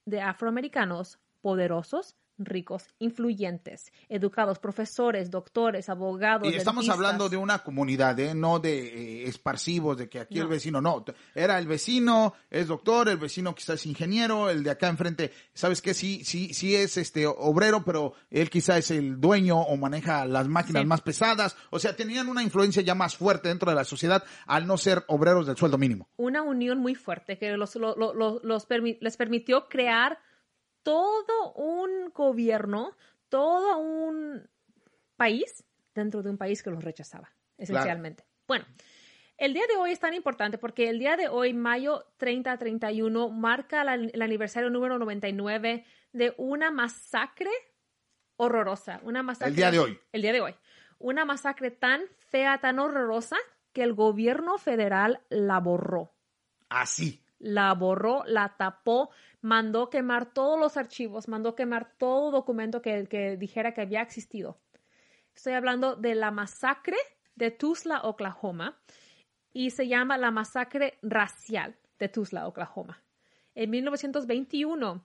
[0.04, 6.46] de afroamericanos poderosos, ricos, influyentes, educados, profesores, doctores, abogados.
[6.52, 6.96] Y estamos dentistas.
[6.96, 8.34] hablando de una comunidad, ¿eh?
[8.34, 10.48] no de eh, esparcivos, de que aquí el No.
[10.50, 11.04] vecino, no.
[11.34, 15.80] Era el vecino, es doctor, el vecino quizás es ingeniero, el de acá enfrente, ¿sabes
[15.80, 15.94] qué?
[15.94, 20.48] Sí, sí, sí es este obrero, pero él quizá es el dueño o maneja las
[20.48, 20.86] máquinas Sí.
[20.86, 21.56] más pesadas.
[21.70, 25.04] O sea, tenían una influencia ya más fuerte dentro de la sociedad al no ser
[25.08, 26.08] obreros del sueldo mínimo.
[26.16, 30.18] una unión muy fuerte que los, lo- lo- lo- los permi- les permitió crear
[30.82, 32.96] todo un gobierno,
[33.28, 34.48] todo un
[35.16, 35.64] país
[35.94, 38.24] dentro de un país que los rechazaba, esencialmente.
[38.46, 38.64] Bueno,
[39.36, 43.84] el día de hoy es tan importante porque el día de hoy, mayo 30-31, marca
[43.84, 47.50] la- el aniversario número 99 de una masacre
[48.36, 49.00] horrorosa.
[49.02, 49.98] Una masacre, El día de hoy.
[50.12, 50.54] El día de hoy.
[50.98, 53.36] Una masacre tan fea, tan horrorosa,
[53.72, 56.12] que el gobierno federal la borró
[56.68, 57.21] Así.
[57.42, 63.74] La borró, la tapó, mandó quemar todos los archivos, mandó quemar todo documento que, dijera
[63.74, 64.60] que había existido.
[65.34, 66.96] Estoy hablando de la masacre
[67.34, 68.80] de Tulsa, Oklahoma,
[69.52, 73.02] y se llama la masacre racial de Tulsa, Oklahoma.
[73.54, 75.04] En 1921,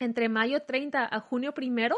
[0.00, 1.96] entre mayo 30 a junio primero,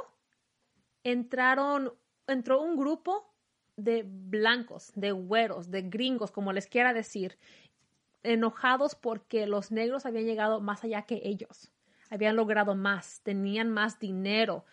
[1.05, 1.95] entraron,
[2.27, 3.33] entró un grupo
[3.77, 7.39] de blancos, de güeros, de gringos, como les quiera decir,
[8.25, 11.71] enojados porque los negros habían llegado más allá que ellos,
[12.11, 14.65] habían logrado más, tenían más dinero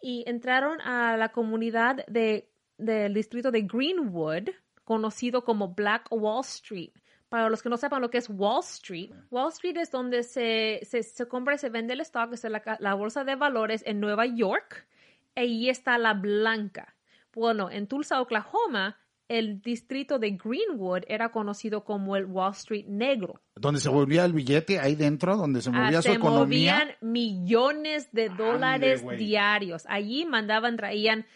[0.00, 4.50] y entraron a la comunidad de, del distrito de Greenwood,
[4.84, 6.92] conocido como Black Wall Street.
[7.30, 10.80] Para los que no sepan lo que es Wall Street, Wall Street es donde se,
[10.82, 13.98] se, se compra y se vende el stock, es la, la bolsa de valores en
[13.98, 14.86] Nueva York.
[15.34, 16.94] Ahí está la blanca.
[17.32, 23.40] Bueno, en Tulsa, Oklahoma, el distrito de Greenwood era conocido como el Wall Street negro.
[23.56, 26.74] Donde se volvía el billete, ahí dentro, donde se movía Ah, su se economía.
[26.74, 29.84] movían millones de dólares diarios.
[29.88, 31.26] Allí mandaban, traían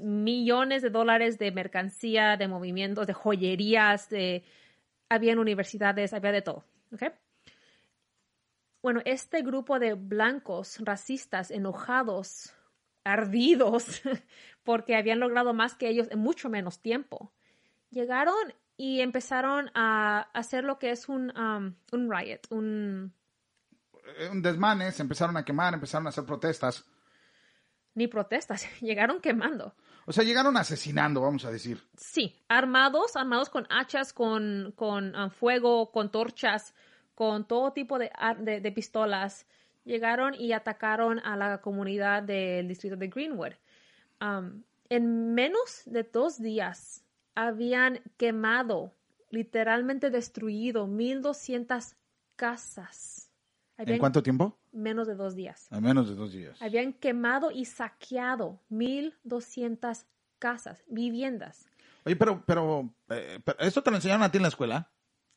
[0.00, 4.44] millones de dólares de mercancía, de movimientos, de joyerías, de
[5.08, 6.64] habían universidades, había de todo.
[6.92, 7.02] ¿ok?
[8.82, 12.52] Bueno, este grupo de blancos racistas enojados,
[13.04, 14.02] ardidos,
[14.64, 17.32] porque habían logrado más que ellos en mucho menos tiempo,
[17.90, 18.34] llegaron
[18.76, 23.14] y empezaron a hacer lo que es un, um, un riot, un
[24.18, 26.84] Eh, Un desmane, se empezaron a quemar, empezaron a hacer protestas.
[27.94, 29.74] ni protestas, llegaron quemando.
[30.06, 31.82] O sea, llegaron asesinando, vamos a decir.
[31.96, 36.74] Sí, armados, armados con hachas, con, con ah, fuego, con torchas,
[37.14, 39.46] con todo tipo de, de, de pistolas.
[39.84, 43.52] Llegaron y atacaron a la comunidad del distrito de Greenwood.
[44.20, 48.92] Am, en menos de dos días habían quemado,
[49.30, 51.96] literalmente destruido, 1.200
[52.36, 53.30] casas.
[53.78, 54.56] ¿En cuánto tiempo?
[54.70, 55.66] Menos de dos días.
[55.70, 56.60] A menos de dos días.
[56.62, 60.04] Habían quemado y saqueado 1.200
[60.38, 61.66] casas, viviendas.
[62.04, 64.91] Oye, pero, pero, eh, pero, ¿esto te lo enseñaron a ti en la escuela?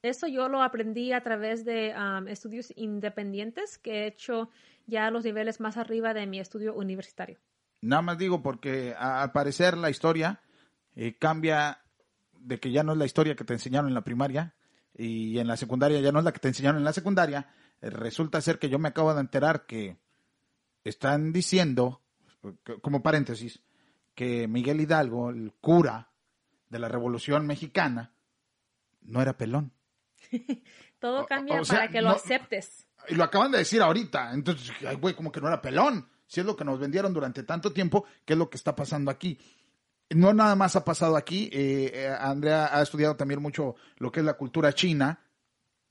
[0.06, 4.50] Eso yo lo aprendí a través de um, estudios independientes que he hecho
[4.86, 7.40] ya a los niveles más arriba de mi estudio universitario.
[7.82, 10.42] Nada más digo porque al parecer la historia
[10.96, 11.82] eh, cambia
[12.40, 14.54] de que ya no es la historia que te enseñaron en la primaria
[14.94, 17.50] y en la secundaria ya no es la que te enseñaron en la secundaria.
[17.82, 19.98] Eh, resulta ser que yo me acabo de enterar que
[20.84, 22.04] están diciendo,
[22.84, 23.64] como paréntesis,
[24.14, 26.12] que Miguel Hidalgo, el cura
[26.70, 28.14] de la Revolución Mexicana,
[29.02, 29.74] no era pelón.
[31.00, 32.88] Todo cambia o sea, para que lo no- aceptes.
[33.08, 34.32] Y lo acaban de decir ahorita.
[34.34, 36.08] Entonces, ay, güey, como que no era pelón.
[36.26, 39.12] Si es lo que nos vendieron durante tanto tiempo, ¿qué es lo que está pasando
[39.12, 39.38] aquí?
[40.10, 41.50] No nada más ha pasado aquí.
[41.54, 45.20] eh, eh, Andrea ha estudiado también mucho lo que es la cultura china.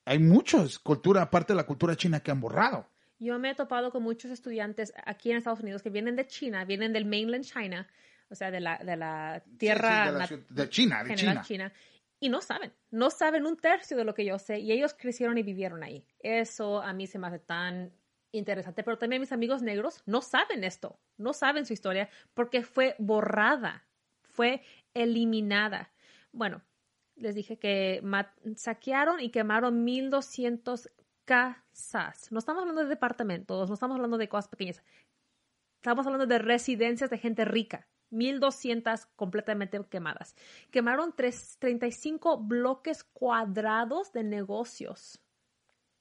[0.04, 2.88] Hay muchas culturas, aparte de la cultura china, que han borrado.
[3.20, 6.64] Yo me he topado con muchos estudiantes aquí en Estados Unidos que vienen de China,
[6.64, 7.86] vienen del mainland China,
[8.28, 11.14] o sea, de la, de la tierra Sí, sí, de, la ciudad- de China, de.
[11.44, 11.72] China.
[12.20, 14.60] Y no saben, no saben un tercio de lo que yo sé.
[14.60, 16.06] Y ellos crecieron y vivieron ahí.
[16.20, 17.92] Eso a mí se me hace tan
[18.32, 18.82] interesante.
[18.82, 23.86] Pero también mis amigos negros no saben esto, no saben su historia porque fue borrada,
[24.22, 24.62] fue
[24.94, 25.92] eliminada.
[26.32, 26.62] Bueno,
[27.16, 28.02] les dije que
[28.56, 30.90] saquearon y quemaron 1.200
[31.24, 32.30] casas.
[32.32, 34.82] No estamos hablando de departamentos, no estamos hablando de cosas pequeñas.
[35.76, 37.86] Estamos hablando de residencias de gente rica.
[38.14, 40.34] 1.200 completamente quemadas.
[40.70, 45.20] Quemaron tres- 35 bloques cuadrados de negocios.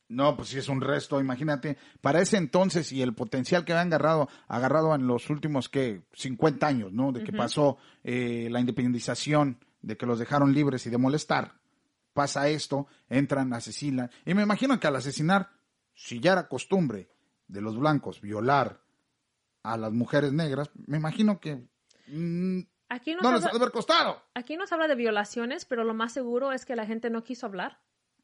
[0.09, 3.88] No, pues sí es un resto, imagínate, para ese entonces y el potencial que habían
[3.88, 7.11] agarrado, agarrado en los últimos, que 50 años, ¿no?
[7.11, 11.55] De que pasó eh, la independización, de que los dejaron libres y de molestar.
[12.14, 14.11] Pasa esto, entran, asesinan.
[14.26, 15.49] Y me imagino que al asesinar,
[15.95, 17.09] si ya era costumbre
[17.47, 18.82] de los blancos violar
[19.64, 21.66] a las mujeres negras, me imagino que
[22.89, 24.21] Aquí no, no ha habla- de haber costado.
[24.35, 27.23] aquí no se habla de violaciones, pero lo más seguro es que la gente no
[27.23, 27.79] quiso hablar.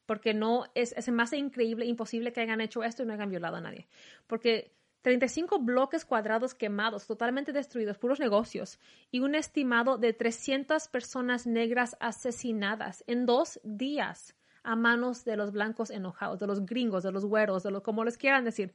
[0.06, 3.58] Porque no es, es más increíble, imposible que hayan hecho esto y no hayan violado
[3.58, 3.88] a nadie.
[4.26, 4.74] Porque
[5.04, 8.80] 35 bloques cuadrados quemados, totalmente destruidos, puros negocios,
[9.12, 15.52] y un estimado de 300 personas negras asesinadas en dos días a manos de los
[15.52, 18.74] blancos enojados, de los gringos, de los güeros, de los como les quieran decir.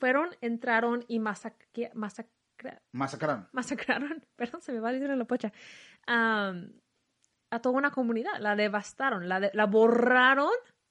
[0.00, 1.92] Fueron, entraron y masacre-
[2.62, 3.48] masacra- Masacraron.
[3.52, 5.52] masacraron, perdón, se me va a decir la pocha,
[6.06, 10.50] a toda una comunidad, la devastaron, la, de- la borraron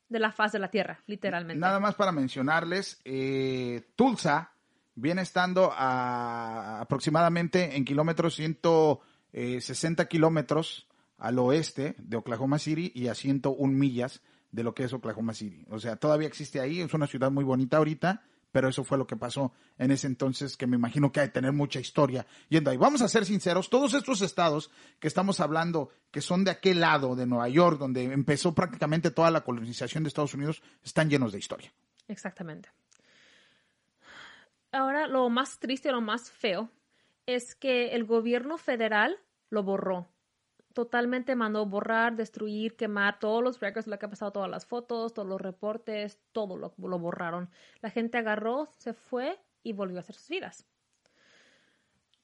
[0.10, 1.60] de la faz de la tierra, literalmente.
[1.60, 4.52] Nada más para mencionarles, eh, Tulsa
[4.94, 13.16] viene estando a aproximadamente en kilómetros 160 kilómetros al oeste de Oklahoma City y a
[13.16, 15.66] 101 millas de lo que es Oklahoma City.
[15.70, 18.22] O sea, todavía existe ahí, es una ciudad muy bonita ahorita,
[18.52, 21.34] pero eso fue lo que pasó en ese entonces que me imagino que hay que
[21.34, 22.78] tener mucha historia yendo ahí.
[22.78, 27.16] Vamos a ser sinceros, todos estos estados que estamos hablando, que son de aquel lado
[27.16, 31.40] de Nueva York, donde empezó prácticamente toda la colonización de Estados Unidos, están llenos de
[31.40, 31.72] historia.
[32.08, 32.70] Exactamente.
[34.72, 36.70] Ahora, lo más triste, lo más feo,
[37.26, 39.18] es que el gobierno federal
[39.50, 40.08] lo borró.
[40.74, 45.14] Totalmente mandó borrar, destruir, quemar todos los records, lo que ha pasado, todas las fotos,
[45.14, 47.50] todos los reportes, todo lo, lo borraron.
[47.82, 50.66] La gente agarró, se fue y volvió a hacer sus vidas.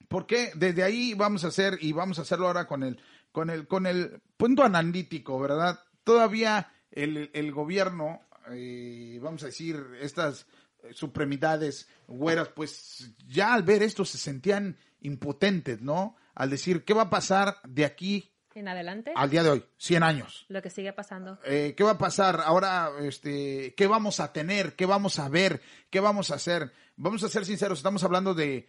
[0.08, 3.00] Porque desde ahí vamos a hacer, y vamos a hacerlo ahora con el,
[3.32, 5.80] con el, con el punto analítico, ¿verdad?
[6.04, 8.20] Todavía el, el gobierno,
[8.50, 10.46] eh, vamos a decir, estas
[10.92, 16.16] supremidades güeras, pues ya al ver esto se sentían impotentes, ¿no?
[16.34, 19.64] Al decir, ¿qué va a pasar de aquí En adelante, al día de hoy?
[19.76, 20.44] 100 años.
[20.48, 21.38] lo que sigue pasando.
[21.44, 22.90] Eh, ¿Qué va a pasar ahora?
[23.02, 24.74] Este, ¿Qué vamos a tener?
[24.74, 25.62] ¿Qué vamos a ver?
[25.90, 26.72] ¿Qué vamos a hacer?
[26.96, 28.68] Vamos a ser sinceros, estamos hablando de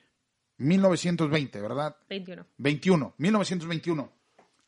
[0.57, 1.97] 1920, ¿verdad?
[2.07, 2.45] 21.
[2.57, 4.13] 21, 1921.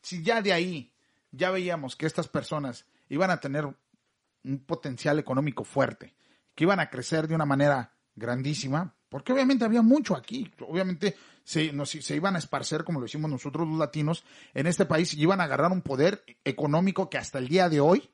[0.00, 0.92] Si ya de ahí
[1.30, 6.16] ya veíamos que estas personas iban a tener un potencial económico fuerte,
[6.56, 11.14] que iban a crecer de una manera grandísima, porque obviamente había mucho aquí, obviamente
[11.44, 14.24] se, nos- se iban a esparcer, como lo hicimos nosotros los latinos,
[14.54, 17.80] en este país y iban a agarrar un poder económico que hasta el día de
[17.80, 18.10] hoy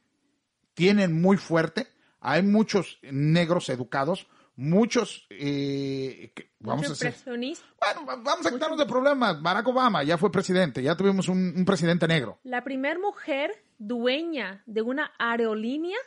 [0.75, 1.87] tienen muy fuerte.
[2.21, 4.27] Hay muchos negros educados,
[4.57, 7.15] muchos, eh, vamos a hacer,
[7.81, 9.41] bueno, va- vamos a quitarnos de problemas.
[9.41, 12.41] Barack Obama ya fue presidente, ya tuvimos un, un presidente negro.
[12.43, 15.99] La primer mujer dueña de una aerolínea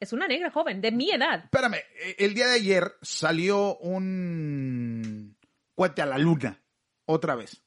[0.00, 1.44] es una negra joven, de mi edad.
[1.44, 5.33] Espérame, eh, el día de ayer salió un
[5.74, 6.60] cohete a la luna,
[7.06, 7.62] otra vez,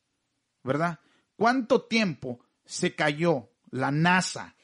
[0.63, 0.99] ¿verdad?
[1.35, 4.55] ¿Cuánto tiempo se cayó la NASA?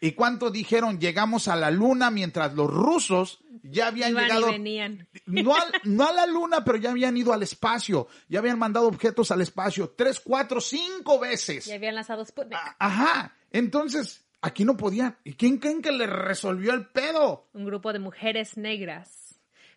[0.00, 4.52] ¿Y cuánto dijeron llegamos a la luna mientras los rusos ya habían Iban llegado y
[4.52, 5.08] venían.
[5.26, 8.86] no, al- no a la luna, pero ya habían ido al espacio, ya habían mandado
[8.86, 11.66] objetos al espacio tres, cuatro, cinco veces.
[11.68, 12.58] Y habían lanzado Sputnik.
[12.78, 15.16] Ajá, entonces aquí no podían.
[15.24, 17.48] ¿Y quién creen que le resolvió el pedo?
[17.54, 19.23] Un grupo de mujeres negras.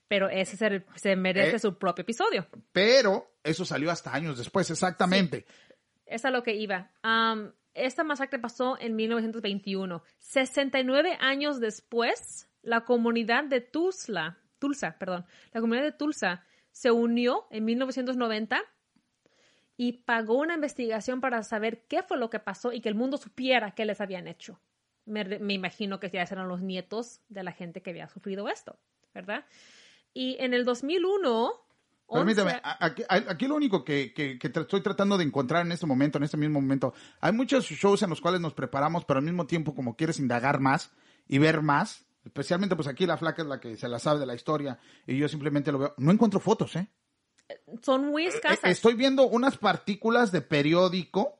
[0.08, 1.60] Pero ese se, se merece Eh.
[1.60, 2.47] su propio episodio.
[2.72, 5.45] Pero eso salió hasta años después, exactamente.
[6.05, 6.91] Es a lo que iba.
[7.01, 10.01] Am, esta masacre pasó en 1921.
[10.20, 17.47] 69 años después, la comunidad de Tulsa, Tulsa, perdón, la comunidad de Tulsa se unió
[17.51, 18.62] en 1990
[19.76, 23.18] y pagó una investigación para saber qué fue lo que pasó y que el mundo
[23.18, 24.60] supiera qué les habían hecho.
[25.05, 28.80] Me, me imagino que ya eran los nietos de la gente que había sufrido esto,
[29.14, 29.45] ¿verdad?
[30.18, 31.51] Y en el 2001...
[32.09, 32.86] Permíteme, 11 a-
[33.32, 36.24] aquí, lo único que, que- que tra- estoy tratando de encontrar en este momento, en
[36.24, 39.76] este mismo momento, hay muchos shows en los cuales nos preparamos, pero al mismo tiempo
[39.76, 40.89] como quieres indagar más
[41.28, 44.26] y ver más, especialmente pues aquí la flaca es la que se la sabe de
[44.26, 45.93] la historia y yo simplemente lo veo.
[45.97, 46.88] No encuentro fotos, ¿eh?
[47.84, 48.63] son muy Eh, escasas.
[48.72, 51.38] Estoy viendo unas partículas de periódico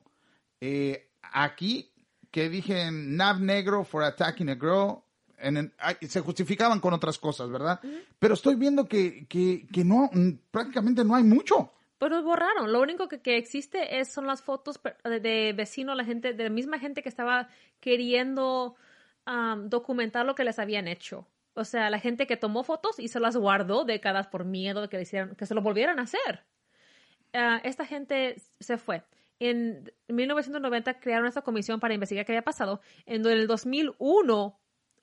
[0.60, 1.92] eh, aquí
[2.30, 5.02] que dije Nav negro for attacking a girl.
[5.40, 7.80] En- en- ay, se justificaban con otras cosas, ¿verdad?
[8.18, 11.72] Pero estoy viendo que, que, que no, mm, prácticamente no hay mucho.
[11.98, 12.70] Pero los borraron.
[12.72, 16.44] Lo único que, que existe es, son las fotos de, de vecinos, la gente, de
[16.44, 17.48] la misma gente que estaba
[17.80, 18.76] queriendo
[19.64, 21.26] documentar lo que les habían hecho.
[21.54, 24.88] O sea, la gente que tomó fotos y se las guardó décadas por miedo de
[24.88, 26.44] que, le hicieran, que se lo volvieran a hacer.
[27.34, 29.02] Ah, esta gente se fue.
[29.40, 32.80] En 1990 crearon esta comisión para investigar qué había pasado.
[33.06, 34.58] En el 2001,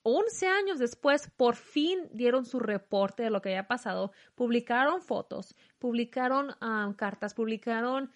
[0.08, 4.12] 11 años después, por fin dieron su reporte de lo que había pasado.
[4.36, 8.12] Publicaron fotos, publicaron am, cartas, publicaron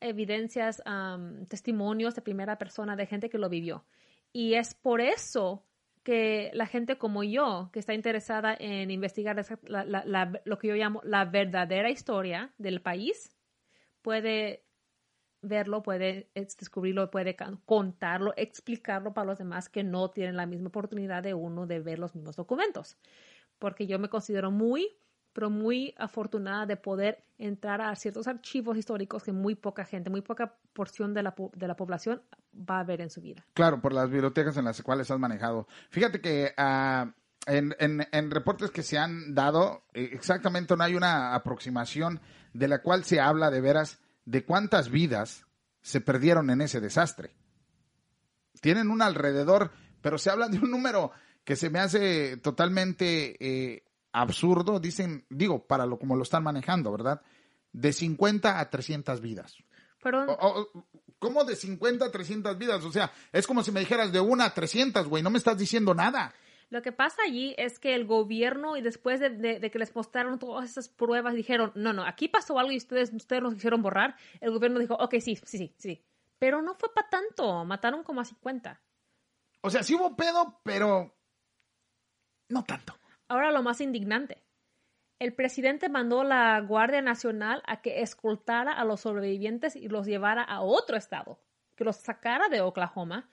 [0.00, 3.84] evidencias, am, testimonios de primera persona de gente que lo vivió.
[4.32, 5.66] Y es por eso
[6.02, 9.36] que la gente como yo, que está interesada en investigar
[10.46, 13.36] lo que yo llamo la verdadera historia del país,
[14.00, 14.64] puede
[15.42, 21.22] verlo, puede descubrirlo, puede contarlo, explicarlo para los demás que no tienen la misma oportunidad
[21.22, 22.96] de uno de ver los mismos documentos.
[23.58, 24.88] Porque yo me considero muy,
[25.32, 30.22] pero muy afortunada de poder entrar a ciertos archivos históricos que muy poca gente, muy
[30.22, 32.22] poca porción de la, de la población
[32.52, 33.44] va a ver en su vida.
[33.54, 35.68] Claro, por las bibliotecas en las cuales has manejado.
[35.90, 36.52] Fíjate que
[37.46, 42.20] en, en- en reportes que se han dado, eh, exactamente no hay una aproximación
[42.52, 45.46] de la cual se habla de veras de cuántas vidas
[45.80, 47.30] se perdieron en ese desastre.
[48.60, 49.70] Tienen un alrededor,
[50.02, 51.12] pero se habla de un número
[51.44, 56.92] que se me hace totalmente eh, absurdo, dicen, digo, para lo como lo están manejando,
[56.92, 57.22] ¿verdad?
[57.72, 59.56] De 50 a 300 vidas.
[60.02, 60.84] Pero O- o-
[61.18, 62.84] ¿Cómo de 50 a 300 vidas?
[62.84, 65.58] O sea, es como si me dijeras de una a 300, güey, no me estás
[65.58, 66.32] diciendo nada.
[66.70, 69.94] Lo que pasa allí es que el gobierno, y después de, de- de que les
[69.96, 73.80] mostraron todas esas pruebas, dijeron, no, no, aquí pasó algo y ustedes, ustedes nos hicieron
[73.82, 74.16] borrar.
[74.40, 76.04] El gobierno dijo, ok, sí, sí, sí, sí.
[76.38, 78.80] Pero no fue para tanto, mataron como a 50.
[79.62, 81.16] O sea, sí hubo pedo, pero
[82.50, 82.94] no tanto.
[83.28, 84.42] Ahora lo más indignante.
[85.18, 90.42] El presidente mandó la Guardia Nacional a que escoltara a los sobrevivientes y los llevara
[90.44, 91.40] a otro estado,
[91.76, 93.28] que los sacara de Oklahoma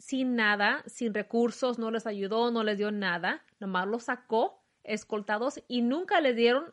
[0.00, 5.62] sin nada, sin recursos, no les ayudó, no les dio nada, nomás los sacó escoltados
[5.68, 6.64] y nunca les dieron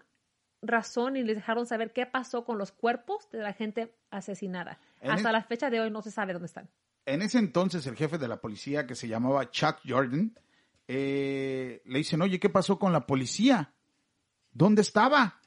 [0.61, 4.79] razón y les dejaron saber qué pasó con los cuerpos de la gente asesinada.
[5.01, 6.69] En Hasta la fecha de hoy no se sabe dónde están.
[7.05, 10.33] En ese entonces, el jefe de la policía, que se llamaba Chuck Jordan,
[10.87, 13.73] eh, le dicen, oye, ¿qué pasó con la policía?
[14.51, 15.41] ¿Dónde estaba?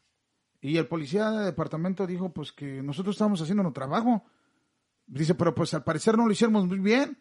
[0.61, 4.23] Y el policía de departamento dijo, pues que nosotros estábamos haciendo nuestro trabajo.
[5.07, 7.19] Dice, pero pues al parecer no lo hicimos muy bien.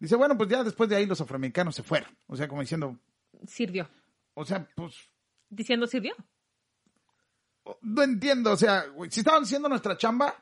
[0.00, 2.10] Dice, bueno, pues ya después de ahí los afroamericanos se fueron.
[2.26, 2.98] O sea, como diciendo,
[3.46, 3.88] Sirvió.
[4.34, 4.94] o sea, pues
[5.48, 6.14] Diciendo sirvió.
[7.82, 10.34] no entiendo, o sea, güey, si estaban haciendo nuestra chamba,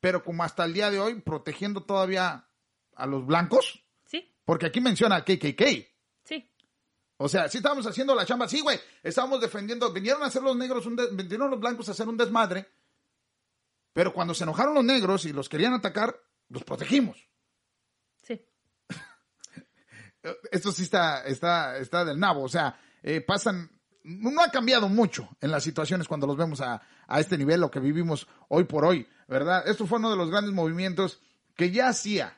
[0.00, 2.46] pero como hasta el día de hoy protegiendo todavía
[2.94, 5.62] a los blancos, Sí, porque aquí menciona al KKK.
[6.24, 6.50] sí.
[7.16, 10.56] O sea, sí estábamos haciendo la chamba, sí, güey, estábamos defendiendo, vinieron a hacer los
[10.56, 12.66] negros, un vinieron los blancos a hacer un desmadre,
[13.92, 16.18] pero cuando se enojaron los negros y los querían atacar,
[16.48, 17.28] los protegimos.
[20.50, 23.70] Esto sí está, está, está del nabo, o sea, eh, pasan,
[24.04, 27.70] no ha cambiado mucho en las situaciones cuando los vemos a, a este nivel, lo
[27.70, 29.66] que vivimos hoy por hoy, ¿verdad?
[29.68, 31.20] Esto fue uno de los grandes movimientos
[31.54, 32.36] que ya hacía.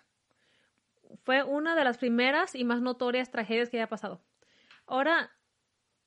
[1.25, 4.21] fue una de las primeras y más notorias tragedias que haya pasado.
[4.87, 5.31] Ahora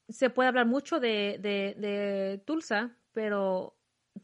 [0.08, 3.76] se puede hablar mucho de, de, de Tulsa, pero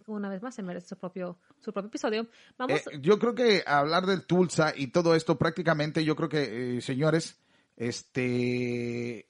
[0.07, 2.27] una vez más se merece su propio, su propio episodio.
[2.57, 6.77] Vamos, Eh, yo creo que hablar del Tulsa y todo esto prácticamente, yo creo que,
[6.77, 7.39] eh, señores,
[7.75, 9.29] este,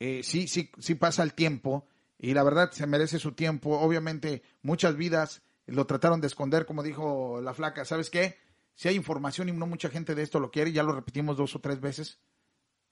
[0.00, 1.86] eh, sí, sí, sí pasa el tiempo
[2.18, 3.78] y la verdad se merece su tiempo.
[3.78, 7.84] Obviamente muchas vidas lo trataron de esconder, como dijo la flaca.
[7.84, 8.38] ¿Sabes qué?
[8.74, 11.54] Si hay información y no mucha gente de esto lo quiere, ya lo repetimos dos
[11.54, 12.18] o tres veces,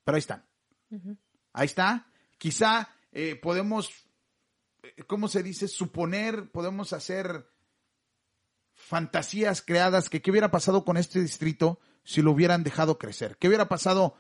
[0.05, 0.45] pero ahí están.
[1.53, 2.07] Ahí está.
[2.39, 3.91] Quizá eh, podemos,
[4.83, 5.67] eh, ¿cómo se dice?
[5.67, 7.49] Suponer, podemos hacer
[8.75, 13.37] fantasías creadas que qué hubiera pasado con este distrito si lo hubieran dejado crecer.
[13.39, 14.17] ¿Qué hubiera pasado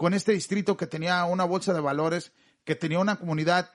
[0.00, 2.32] con este distrito que tenía una bolsa de valores,
[2.64, 3.70] que tenía una comunidad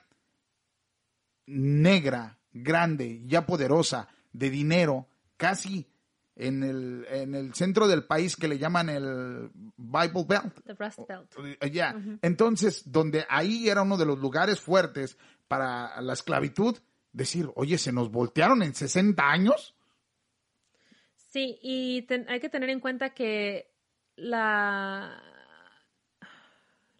[1.46, 5.06] negra, grande, ya poderosa, de dinero,
[5.36, 5.86] casi
[6.34, 10.64] en el, en el centro del país que le llaman el Bible Belt?
[10.64, 11.32] the Rust Belt.
[11.60, 15.16] Eh, Ya, entonces, donde ahí era uno de los lugares fuertes
[15.46, 16.76] para la esclavitud,
[17.12, 19.76] decir, oye, se nos voltearon en 60 años.
[21.14, 23.70] Sí, y ten- hay que tener en cuenta que
[24.16, 25.22] la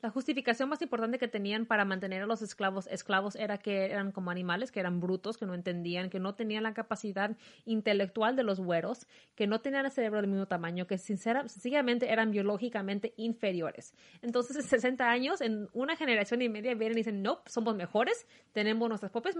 [0.02, 4.12] la justificación más importante que tenían para mantener a los esclavos esclavos era que eran
[4.12, 8.42] como animales, que eran brutos, que no entendían, que no tenían la capacidad intelectual de
[8.42, 13.14] los güeros, que no tenían el cerebro del mismo tamaño, que sincera, sencillamente eran biológicamente
[13.16, 13.94] inferiores.
[14.22, 18.26] Entonces, en 60 años, en una generación y media, vienen y dicen, no, somos mejores,
[18.52, 19.36] tenemos nuestras propias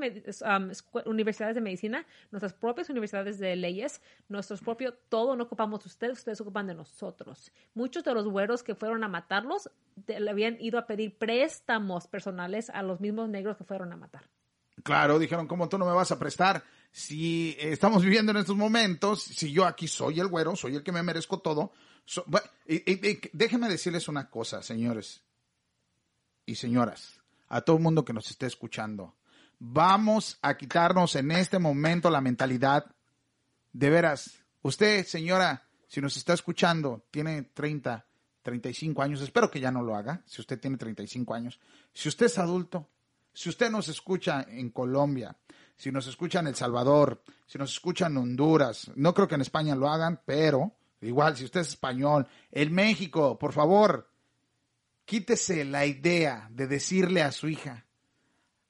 [1.05, 6.41] universidades de medicina, nuestras propias universidades de leyes, nuestros propios, todo no ocupamos ustedes, ustedes
[6.41, 7.53] ocupan de nosotros.
[7.75, 9.71] Muchos de los güeros que fueron a matarlos
[10.07, 14.28] le habían ido a pedir préstamos personales a los mismos negros que fueron a matar.
[14.82, 16.62] Claro, dijeron, ¿cómo tú no me vas a prestar?
[16.92, 20.92] Si estamos viviendo en estos momentos, si yo aquí soy el güero, soy el que
[20.92, 21.72] me merezco todo.
[23.32, 25.22] déjenme decirles una cosa, señores
[26.44, 29.16] y señoras, a todo el mundo que nos esté escuchando.
[29.59, 32.86] Vamos a quitarnos en este momento la mentalidad
[33.72, 34.44] de veras.
[34.62, 38.06] Usted, señora, si nos está escuchando, tiene 30,
[38.47, 41.59] 35 años, espero que ya no lo haga, si usted tiene 35 años,
[41.92, 42.88] si usted es adulto,
[43.32, 45.36] si usted nos escucha en Colombia,
[45.74, 49.40] si nos escucha en El Salvador, si nos escucha en Honduras, no creo que en
[49.40, 54.09] España lo hagan, pero igual si usted es español, en México, por favor,
[55.05, 57.84] quítese la idea de decirle a su hija,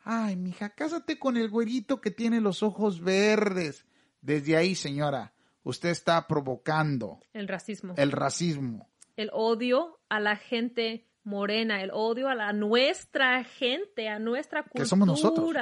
[0.05, 3.85] ay, mija, cásate con el güerito que tiene los ojos verdes.
[4.23, 7.93] Desde ahí, señora, usted está provocando el racismo.
[7.99, 14.19] El racismo el odio a la gente morena, el odio a la nuestra gente, a
[14.19, 14.85] nuestra cultura.
[14.85, 15.55] Que somos nosotros.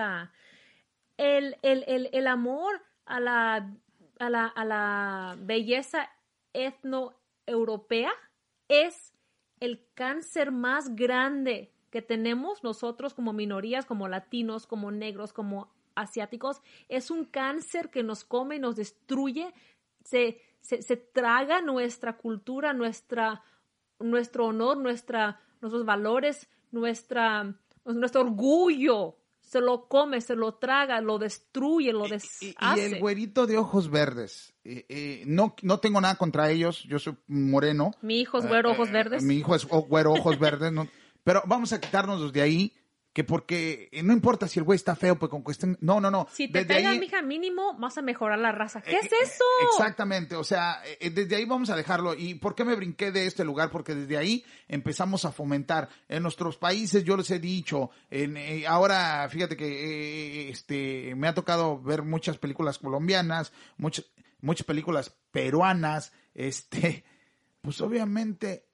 [1.17, 3.73] El, el, amor a la,
[4.19, 6.11] a la, a la belleza
[6.53, 8.13] etnoeuropea
[8.69, 9.15] es
[9.61, 16.61] el cáncer más grande que tenemos nosotros como minorías, como latinos, como negros, como asiáticos.
[16.89, 19.55] Es un cáncer que nos come y nos destruye.
[20.05, 23.43] Se, se, traga nuestra cultura, nuestra,
[24.01, 27.55] nuestro honor, nuestra, nuestros valores, nuestra,
[27.85, 29.19] nuestro orgullo.
[29.43, 32.55] Se lo come, se lo traga, lo destruye, lo deshace.
[32.77, 34.55] Y, el güerito de ojos verdes.
[34.65, 36.83] Eh, eh, no, no tengo nada contra ellos.
[36.85, 37.91] Yo soy moreno.
[38.01, 39.23] Mi hijo es güero, ojos eh, verdes.
[39.23, 40.73] Mi hijo es güero, ojos verdes.
[41.23, 42.73] pero vamos a quitarnos de ahí
[43.15, 45.79] que porque no importa si el güey está feo, pues con cuestión.
[45.81, 46.27] No, no, no.
[46.33, 48.83] Si te pega, mija, mínimo vas a mejorar la raza.
[48.83, 49.45] ¿Qué es eh, eso?
[49.71, 50.35] Exactamente.
[50.35, 52.15] O sea, eh, desde ahí vamos a dejarlo.
[52.15, 53.71] ¿Y por qué me brinqué de este lugar?
[53.71, 55.89] Porque desde ahí empezamos a fomentar.
[56.09, 61.35] En nuestros países, yo les he dicho, en, eh, ahora, fíjate que este me ha
[61.35, 64.07] tocado ver muchas películas colombianas, muchas,
[64.41, 67.05] muchas películas peruanas, este,
[67.63, 68.67] pues obviamente,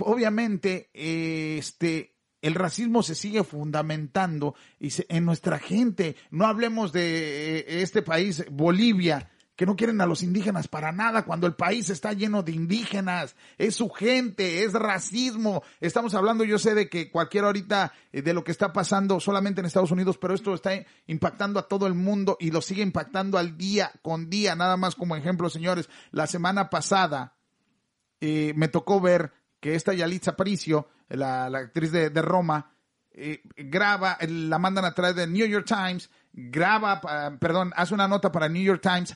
[0.00, 2.13] obviamente, este,
[2.44, 6.14] el racismo se sigue fundamentando y en nuestra gente.
[6.30, 11.24] No hablemos de eh, este país, Bolivia, que no quieren a los indígenas para nada
[11.24, 13.34] cuando el país está lleno de indígenas.
[13.56, 15.62] Es su gente, es racismo.
[15.80, 19.62] Estamos hablando, yo sé de que cualquier ahorita eh, de lo que está pasando solamente
[19.62, 20.72] en Estados Unidos, pero esto está
[21.06, 24.54] impactando a todo el mundo y lo sigue impactando al día con día.
[24.54, 27.36] Nada más como ejemplo, señores, la semana pasada
[28.20, 32.74] eh, me tocó ver que esta Yalitza Aparicio la, actriz de, Roma,
[33.10, 37.00] eh, graba, la mandan a través de New York Times, graba,
[37.38, 39.14] perdón, hace una nota para New York Times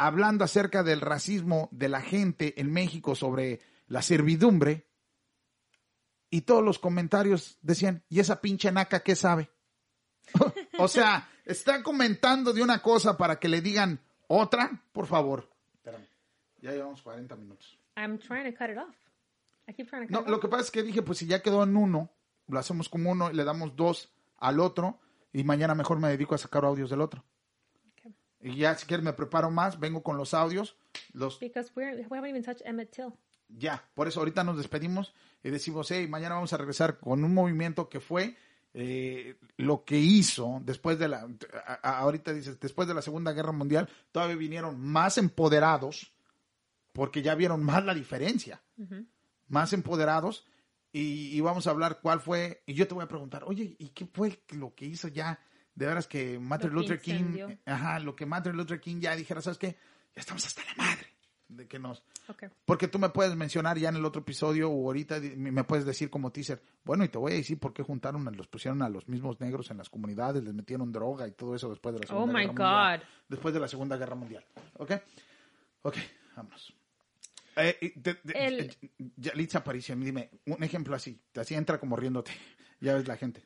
[0.00, 4.86] hablando acerca del racismo de la gente en México sobre la servidumbre.
[6.30, 9.50] Y todos los comentarios decían, ¿y esa pinche naca qué sabe?
[10.78, 15.50] o sea, está comentando de una cosa para que le digan otra, por favor.
[15.74, 16.06] Espérame,
[16.62, 17.78] ya llevamos 40 minutos.
[17.96, 18.96] I'm trying to cut it off.
[20.08, 22.10] No, lo que pasa es que dije, pues si ya quedó en uno,
[22.48, 24.98] lo hacemos como uno y le damos dos al otro
[25.32, 27.24] y mañana mejor me dedico a sacar audios del otro.
[28.42, 30.76] Y ya si quieres me preparo más, vengo con los audios.
[31.12, 31.38] Los...
[31.38, 33.12] Because we haven't even touched Emmett Till.
[33.48, 35.12] Ya, por eso ahorita nos despedimos
[35.42, 38.36] y decimos, hey, mañana vamos a regresar con un movimiento que fue
[38.72, 41.28] eh, lo que hizo después de la,
[41.82, 46.12] ahorita dices, después de la Segunda Guerra Mundial, todavía vinieron más empoderados
[46.92, 48.62] porque ya vieron más la diferencia
[49.50, 50.46] más empoderados
[50.92, 54.06] y, vamos a hablar cuál fue, y yo te voy a preguntar, oye, ¿y qué
[54.06, 55.38] fue lo que hizo ya?
[55.74, 59.58] De veras que Martin Luther King, ajá, lo que Martin Luther King ya dijera, ¿sabes
[59.58, 59.76] qué?
[60.16, 61.06] Ya estamos hasta la madre
[61.46, 62.02] de que nos...
[62.64, 66.10] Porque tú me puedes mencionar ya en el otro episodio o ahorita me puedes decir
[66.10, 69.08] como teaser, bueno, y te voy a decir por qué juntaron, los pusieron a los
[69.08, 72.08] mismos negros en las comunidades, les metieron droga y todo eso después de la oh
[72.08, 73.04] Segunda Guerra Mundial.
[73.28, 74.44] Después de la Segunda Guerra Mundial,
[74.74, 74.92] ¿ok?
[75.82, 75.96] Ok,
[76.36, 76.79] vámonos.
[77.62, 78.70] Eh,
[79.16, 82.32] Yalitza Aparicio, dime, un ejemplo así, así entra como riéndote,
[82.80, 83.44] ya ves la gente.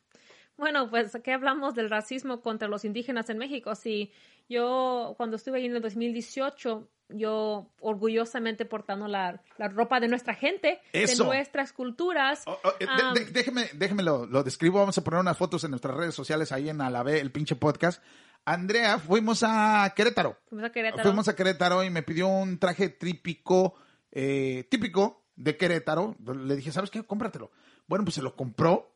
[0.57, 3.75] Bueno, pues aquí hablamos del racismo contra los indígenas en México.
[3.75, 4.13] Sí,
[4.49, 10.35] yo cuando estuve ahí en el 2018, yo orgullosamente portando la, la ropa de nuestra
[10.35, 11.25] gente, Eso.
[11.25, 12.45] de nuestras culturas.
[12.47, 14.79] Oh, oh, eh, de- um, de- déjeme, déjeme lo, lo describo.
[14.79, 18.01] Vamos a poner unas fotos en nuestras redes sociales ahí en Alavé, el pinche podcast.
[18.45, 20.37] Andrea, fuimos a Querétaro.
[20.49, 21.03] fuimos a Querétaro.
[21.03, 23.75] Fuimos a Querétaro y me pidió un traje típico,
[24.15, 26.17] eh, típico de Querétaro.
[26.25, 27.03] Le dije, ¿sabes qué?
[27.03, 27.51] Cómpratelo.
[27.87, 28.91] Bueno, pues se lo compró.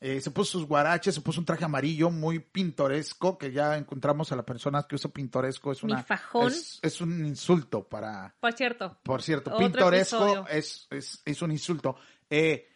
[0.00, 4.32] Eh, se puso sus guaraches, se puso un traje amarillo muy pintoresco, que ya encontramos
[4.32, 5.72] a la persona que usa pintoresco.
[5.72, 6.48] Es Mi una, fajón.
[6.52, 8.98] Es, es un insulto para, Por cierto.
[9.02, 11.96] por cierto, pintoresco es, es, es un insulto.
[12.28, 12.68] Eh,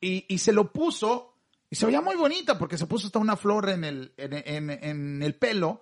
[0.00, 1.34] y, y se lo puso,
[1.70, 4.70] y se veía muy bonita, porque se puso hasta una flor en el, en, en-
[4.70, 5.80] en el pelo.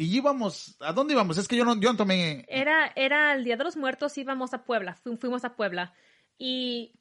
[0.00, 1.36] Y íbamos, ¿a dónde íbamos?
[1.36, 2.46] Es que yo no, yo no tomé.
[2.48, 5.92] Era, era el Día de los Muertos, íbamos a Puebla, fu- fuimos a Puebla.
[6.38, 6.94] Y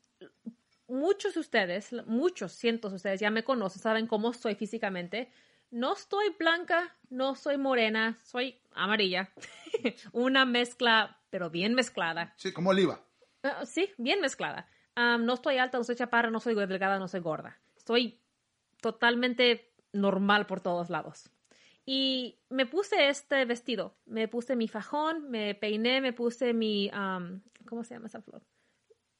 [0.86, 5.32] muchos de ustedes, muchos, cientos de ustedes ya me conocen, saben cómo soy físicamente.
[5.72, 9.30] No estoy blanca, no soy morena, soy amarilla.
[10.12, 12.34] Una mezcla, pero bien mezclada.
[12.36, 13.00] Sí, como oliva.
[13.44, 14.68] Ah, sí, bien mezclada.
[14.96, 17.58] Am, no estoy alta, no soy chaparra, no soy delgada, no soy gorda.
[17.78, 18.20] Estoy
[18.82, 21.30] totalmente normal por todos lados.
[21.92, 27.42] Y me puse este vestido, me puse mi fajón, me peiné, me puse mi, am,
[27.68, 28.44] ¿cómo se llama esa flor?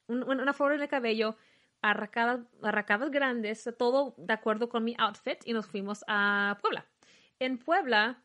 [0.06, 1.36] Un- un- una flor en el cabello,
[1.82, 6.86] arracadas, arracadas grandes, todo de acuerdo con mi outfit y nos fuimos a Puebla.
[7.40, 8.24] En Puebla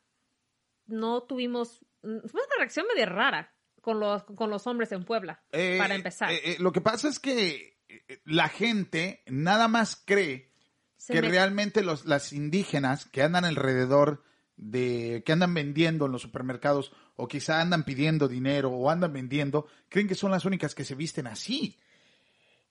[0.88, 2.10] no tuvimos, fue
[2.42, 6.30] una reacción medio rara con los, con los hombres en Puebla, Eh, para empezar.
[6.30, 7.78] eh, eh, lo que pasa es que
[8.24, 10.52] la gente nada más cree
[10.98, 14.22] Se que me- realmente los, las indígenas que andan alrededor
[14.56, 19.66] de, que andan vendiendo en los supermercados o quizá andan pidiendo dinero o andan vendiendo,
[19.88, 21.78] creen que son las únicas que se visten así.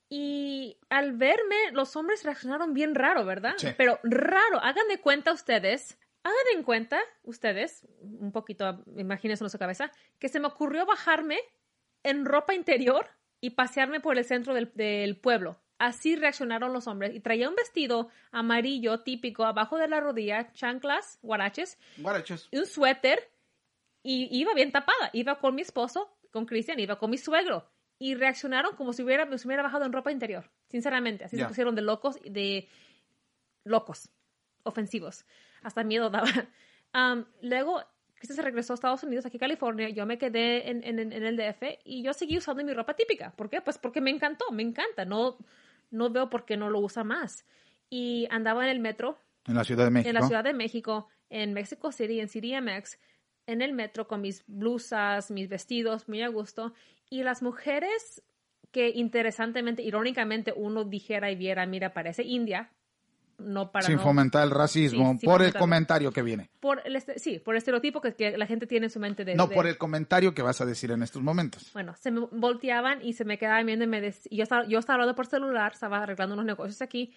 [0.08, 3.54] Y al verme, los hombres reaccionaron bien raro, ¿verdad?
[3.56, 3.68] Sí.
[3.76, 4.60] Pero raro.
[4.60, 10.28] Hagan de cuenta ustedes, hagan en cuenta ustedes, un poquito, imagínense en su cabeza, que
[10.28, 11.38] se me ocurrió bajarme
[12.02, 13.08] en ropa interior
[13.40, 15.58] y pasearme por el centro del, del pueblo.
[15.86, 17.14] Así reaccionaron los hombres.
[17.14, 22.48] Y traía un vestido amarillo típico abajo de la rodilla, chanclas, guaraches, Guarachos.
[22.50, 23.30] y un suéter
[24.02, 25.10] y iba bien tapada.
[25.12, 27.68] Iba con mi esposo, con Cristian, iba con mi suegro.
[27.98, 30.50] Y reaccionaron como si hubiera, me hubiera bajado en ropa interior.
[30.68, 32.68] Sinceramente, así se pusieron de locos, de
[33.64, 34.10] locos,
[34.64, 35.24] ofensivos.
[35.62, 36.26] Hasta miedo daba.
[37.42, 37.82] Luego,
[38.14, 39.88] Cristian se regresó a Estados Unidos, aquí a California.
[39.90, 43.30] Yo me quedé en, en- en el DF y yo seguí usando mi ropa típica.
[43.36, 43.60] ¿Por qué?
[43.60, 45.04] Pues porque me encantó, me encanta.
[45.04, 45.36] No,
[45.94, 47.46] no veo por qué no lo usa más.
[47.88, 50.08] Y andaba en el metro En la Ciudad de México.
[50.08, 52.98] en la Ciudad de México, en Mexico City, en CDMX,
[53.46, 56.74] en el metro con mis blusas, mis vestidos, muy a gusto.
[57.10, 58.22] Y las mujeres
[58.70, 62.72] que interesantemente, irónicamente, uno dijera y viera, mira, parece india,
[63.38, 66.50] no para sin no- fomentar el racismo, Sí, por el comentario que viene.
[66.60, 69.24] Por el este- sí, por el estereotipo que, que la gente tiene en su mente
[69.24, 69.34] de...
[69.34, 71.70] No, de- por el comentario que vas a decir en estos momentos.
[71.72, 74.78] Bueno, se me volteaban y se me quedaban viendo y me dec- yo estaba, yo
[74.78, 77.12] estaba hablando por celular, estaba arreglando unos negocios aquí,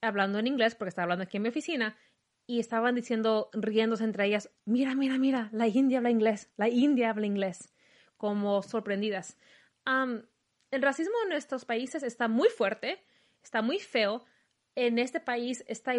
[0.00, 1.96] hablando en inglés, porque estaba hablando aquí en mi oficina,
[2.46, 7.10] y estaban diciendo, riéndose entre ellas, mira, mira, mira, la India habla inglés, la India
[7.10, 7.72] habla inglés,
[8.16, 9.36] como sorprendidas.
[9.84, 10.22] Am,
[10.70, 13.02] el racismo en nuestros países está muy fuerte,
[13.42, 14.24] está muy feo.
[14.76, 15.94] En este país está,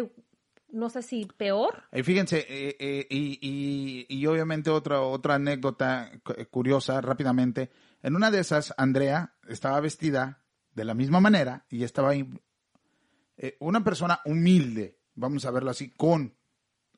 [0.70, 6.10] no sé si peor, Y fíjense, eh, eh, y, y- y obviamente otra, otra anécdota
[6.24, 7.70] cu- curiosa rápidamente.
[8.02, 10.42] En una de esas, Andrea estaba vestida
[10.74, 16.34] de la misma manera y estaba eh, una persona humilde, vamos a verlo así, con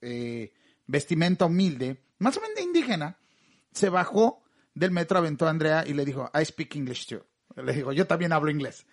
[0.01, 0.53] eh,
[0.87, 3.17] vestimenta humilde, más o menos indígena,
[3.73, 4.43] se bajó
[4.75, 7.25] del metro, aventó a Andrea y le dijo, I speak English too.
[7.57, 8.87] Le dijo, yo también hablo inglés.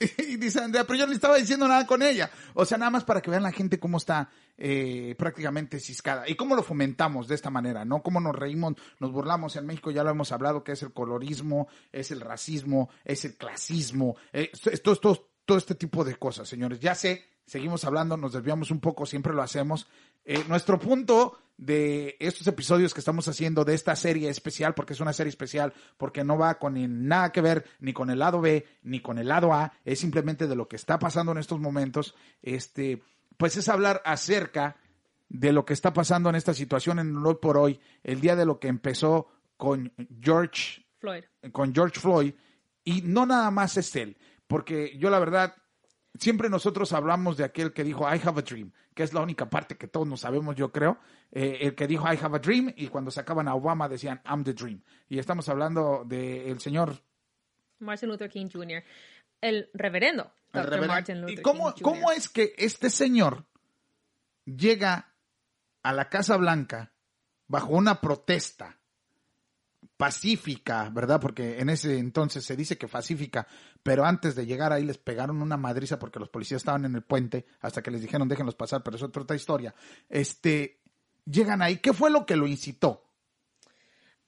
[0.18, 2.30] Y dice Andrea, pero yo no estaba diciendo nada con ella.
[2.54, 6.28] O sea, nada más para que vean la gente cómo está eh, prácticamente ciscada.
[6.28, 8.02] Y cómo lo fomentamos de esta manera, ¿no?
[8.02, 9.56] Cómo nos reímos, nos burlamos.
[9.56, 13.36] En México ya lo hemos hablado, que es el colorismo, es el racismo, es el
[13.36, 16.80] clasismo, eh, esto, esto, todo este tipo de cosas, señores.
[16.80, 19.88] Ya sé, seguimos hablando, nos desviamos un poco, siempre lo hacemos.
[20.24, 25.00] Eh, nuestro punto de estos episodios que estamos haciendo de esta serie especial, porque es
[25.00, 28.64] una serie especial, porque no va con nada que ver ni con el lado B
[28.82, 32.14] ni con el lado A, es simplemente de lo que está pasando en estos momentos,
[32.42, 33.02] este,
[33.36, 34.76] pues es hablar acerca
[35.28, 38.46] de lo que está pasando en esta situación en hoy por hoy, el día de
[38.46, 41.24] lo que empezó con George Floyd.
[41.52, 42.34] con George Floyd
[42.84, 45.54] y no nada más es él, porque yo la verdad
[46.14, 49.48] siempre nosotros hablamos de aquel que dijo I have a dream, que es la única
[49.48, 50.98] parte que todos nos sabemos, yo creo,
[51.32, 54.44] eh, el que dijo I have a dream y cuando sacaban a Obama decían I'm
[54.44, 54.82] the dream.
[55.08, 57.00] Y estamos hablando del señor
[57.80, 58.82] Martin Luther King Jr.,
[59.40, 60.70] el reverendo el Dr.
[60.70, 60.94] reverendo.
[60.94, 61.94] Martin Luther ¿Y cómo, King Jr.
[61.94, 63.44] cómo es que este señor
[64.44, 65.14] llega
[65.82, 66.92] a la Casa Blanca
[67.46, 68.77] bajo una protesta
[69.98, 71.20] pacífica, ¿verdad?
[71.20, 73.46] Porque en ese entonces se dice que pacífica,
[73.82, 77.02] pero antes de llegar ahí les pegaron una madriza porque los policías estaban en el
[77.02, 79.74] puente hasta que les dijeron déjenlos pasar, pero es otra historia.
[80.08, 80.80] Este,
[81.26, 83.04] llegan ahí, ¿qué fue lo que lo incitó?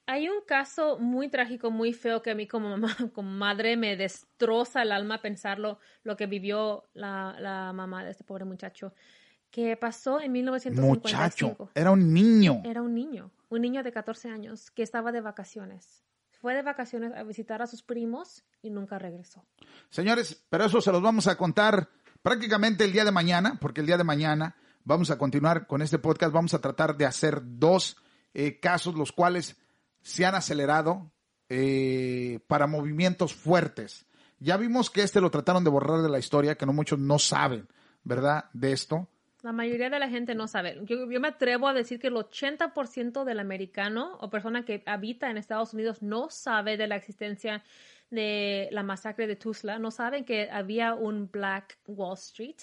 [0.06, 3.96] Hay un caso muy trágico, muy feo que a mí como mamá, como madre me
[3.96, 8.92] destroza el alma pensarlo, lo que vivió la, la mamá de este pobre muchacho,
[9.50, 11.48] que pasó en 1955.
[11.48, 12.62] Muchacho, era un niño.
[12.64, 16.02] Era un niño, un niño de 14 años que estaba de vacaciones.
[16.40, 19.44] Fue de vacaciones a visitar a sus primos y nunca regresó.
[19.90, 21.90] Señores, pero eso se los vamos a contar
[22.22, 25.98] prácticamente el día de mañana, porque el día de mañana vamos a continuar con este
[25.98, 26.32] podcast.
[26.32, 27.96] Vamos a tratar de hacer dos
[28.32, 29.56] eh, casos, los cuales
[30.00, 31.10] se han acelerado
[31.48, 34.06] eh, para movimientos fuertes.
[34.38, 37.18] Ya vimos que este lo trataron de borrar de la historia, que no muchos no
[37.18, 37.68] saben,
[38.04, 38.46] ¿verdad?
[38.54, 39.08] De esto.
[39.42, 40.78] La mayoría de la gente no sabe.
[40.84, 45.30] Yo, yo me atrevo a decir que el 80% del americano o persona que habita
[45.30, 47.62] en Estados Unidos no sabe de la existencia
[48.10, 52.56] de la masacre de Tulsa, no saben que había un Black Wall Street.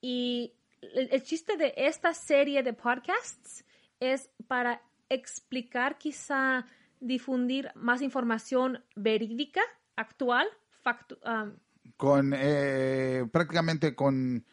[0.00, 3.64] Y el, el chiste de esta serie de podcasts
[4.00, 6.64] es para explicar, quizá
[7.00, 9.60] difundir más información verídica,
[9.96, 10.46] actual,
[10.82, 11.56] factu um,
[11.96, 14.44] Con eh, prácticamente con,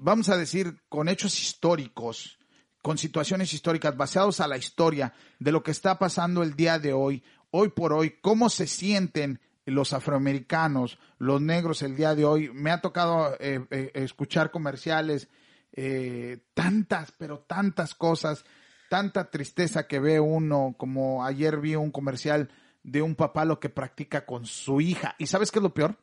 [0.00, 2.38] vamos a decir, con hechos históricos,
[2.82, 6.92] con situaciones históricas basados a la historia de lo que está pasando el día de
[6.92, 12.50] hoy, hoy por hoy, cómo se sienten los afroamericanos, los negros el día de hoy.
[12.52, 15.28] Me ha tocado eh, eh, escuchar comerciales,
[15.72, 18.44] eh, tantas, pero tantas cosas,
[18.88, 22.50] tanta tristeza que ve uno, como ayer vi un comercial
[22.82, 25.14] de un papá lo que practica con su hija.
[25.18, 25.96] ¿Y sabes qué es lo peor?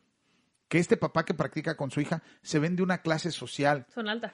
[0.68, 3.86] Que este papá que practica con su hija se vende una clase social.
[3.93, 4.34] son altas.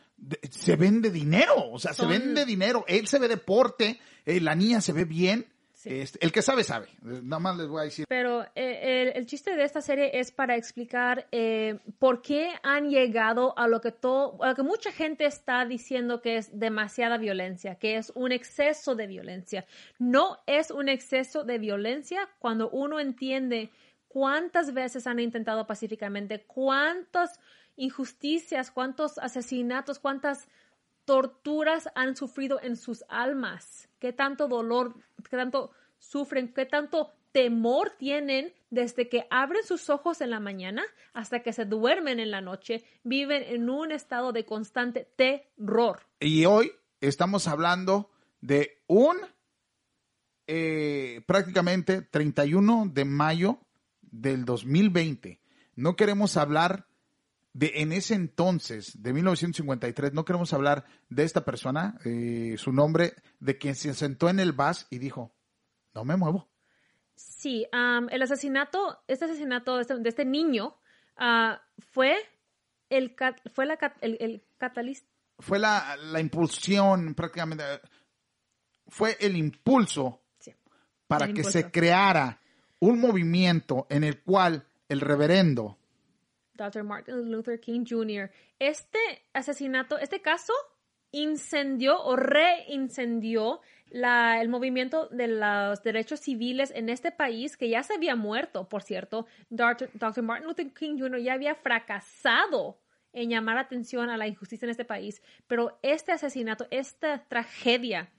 [0.50, 2.86] Se vende dinero, o sea, Son- se vende dinero.
[2.88, 5.46] Él se ve deporte, eh, la niña se ve bien.
[5.86, 6.88] Este, el que sabe, sabe.
[7.02, 8.06] Nada más les voy a decir.
[8.08, 12.90] Pero eh, el, el chiste de esta serie es para explicar eh, por qué han
[12.90, 17.18] llegado a lo que todo, a lo que mucha gente está diciendo que es demasiada
[17.18, 19.66] violencia, que es un exceso de violencia.
[20.00, 23.70] No es un exceso de violencia cuando uno entiende
[24.14, 27.40] cuántas veces han intentado pacíficamente, cuántas
[27.76, 30.48] injusticias, cuántos asesinatos, cuántas
[31.04, 34.94] torturas han sufrido en sus almas, qué tanto dolor,
[35.28, 40.84] qué tanto sufren, qué tanto temor tienen desde que abren sus ojos en la mañana
[41.14, 46.02] hasta que se duermen en la noche, viven en un estado de constante terror.
[46.20, 48.12] Y hoy estamos hablando
[48.42, 49.18] de un
[50.46, 53.58] eh, prácticamente 31 de mayo
[54.14, 55.40] del 2020.
[55.76, 56.86] No queremos hablar
[57.54, 63.14] de en ese entonces, de 1953, no queremos hablar de esta persona, eh, su nombre,
[63.40, 65.32] de quien se sentó en el bus y dijo,
[65.94, 66.48] no me muevo.
[67.16, 70.76] Sí, el asesinato, este asesinato de este, de este niño
[71.18, 71.62] ah,
[71.92, 72.16] fue
[72.90, 73.16] el,
[73.54, 75.08] fue la, el, el catalista.
[75.40, 77.64] Fue la, la impulsión prácticamente,
[78.88, 80.22] fue el impulso
[81.08, 81.60] para el que impulso.
[81.60, 82.40] se creara
[82.84, 85.78] un movimiento en el cual el reverendo
[86.56, 86.84] Dr.
[86.84, 88.30] Martin Luther King Jr.
[88.60, 89.00] Este
[89.32, 90.52] asesinato, este caso
[91.12, 97.84] incendió o reincendió la, el movimiento de los derechos civiles en este país que ya
[97.84, 99.28] se había muerto, por cierto.
[99.50, 99.90] Dr.
[99.94, 100.22] Dr.
[100.22, 101.20] Martin Luther King Jr.
[101.20, 102.78] ya había fracasado
[103.14, 108.12] en llamar atención a la injusticia en este país, pero este asesinato, esta tragedia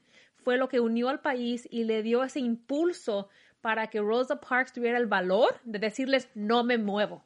[0.45, 3.29] fue lo que unió al país y le dio ese impulso
[3.65, 7.25] para que Rosa Parks tuviera el valor de decirles no me muevo.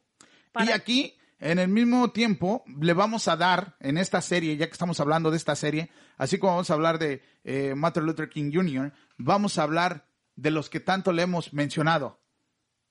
[0.65, 4.73] Y aquí, en el mismo tiempo, le vamos a dar en esta serie, ya que
[4.73, 8.53] estamos hablando de esta serie, así como vamos a hablar de eh, Martin Luther King
[8.55, 12.21] Jr., vamos a hablar de los que tanto le hemos mencionado,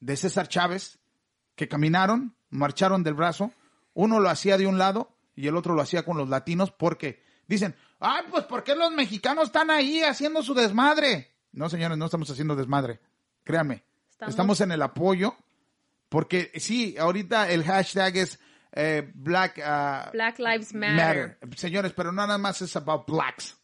[0.01, 0.99] de César Chávez,
[1.55, 3.53] que caminaron, marcharon del brazo,
[3.93, 7.23] uno lo hacía de un lado y el otro lo hacía con los latinos, porque
[7.47, 11.31] dicen, ay, pues ¿por qué los mexicanos están ahí haciendo su desmadre?
[11.53, 12.99] No, señores, no estamos haciendo desmadre,
[13.47, 15.35] créanme, Estamos- estamos en el apoyo
[16.09, 18.39] porque sí, ahorita el hashtag es
[18.73, 21.39] eh, Black, ah, Black Lives Matter.
[21.55, 23.57] Señores, pero no nada más es about blacks.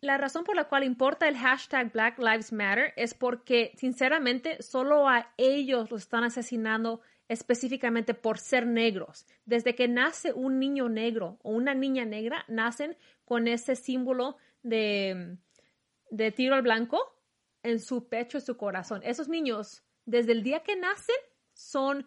[0.00, 5.08] La razón por la cual importa el hashtag Black Lives Matter es porque, sinceramente, solo
[5.08, 9.26] a ellos los están asesinando específicamente por ser negros.
[9.46, 15.38] Desde que nace un niño negro o una niña negra, nacen con ese símbolo de,
[16.10, 16.98] de tiro al blanco
[17.64, 19.00] en su pecho y su corazón.
[19.04, 21.16] Esos niños, desde el día que nacen,
[21.52, 22.06] son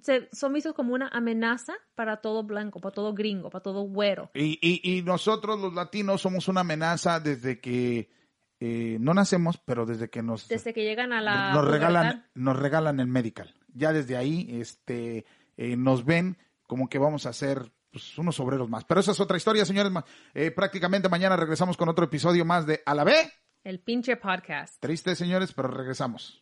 [0.00, 4.30] se, son vistos como una amenaza para todo blanco, para todo gringo, para todo güero.
[4.34, 8.10] Y, y, y nosotros los latinos somos una amenaza desde que
[8.58, 12.30] eh, no nacemos, pero desde que nos, Desde que llegan a la nos regalan, pubertad.
[12.34, 13.54] nos regalan el medical.
[13.74, 15.24] Ya desde ahí, este,
[15.56, 16.36] eh, nos ven
[16.66, 18.84] como que vamos a ser pues, unos obreros más.
[18.84, 19.92] Pero esa es otra historia, señores.
[20.34, 23.14] Eh, prácticamente mañana regresamos con otro episodio más de A la B.
[23.64, 24.80] El pinche podcast.
[24.80, 26.41] Triste, señores, pero regresamos.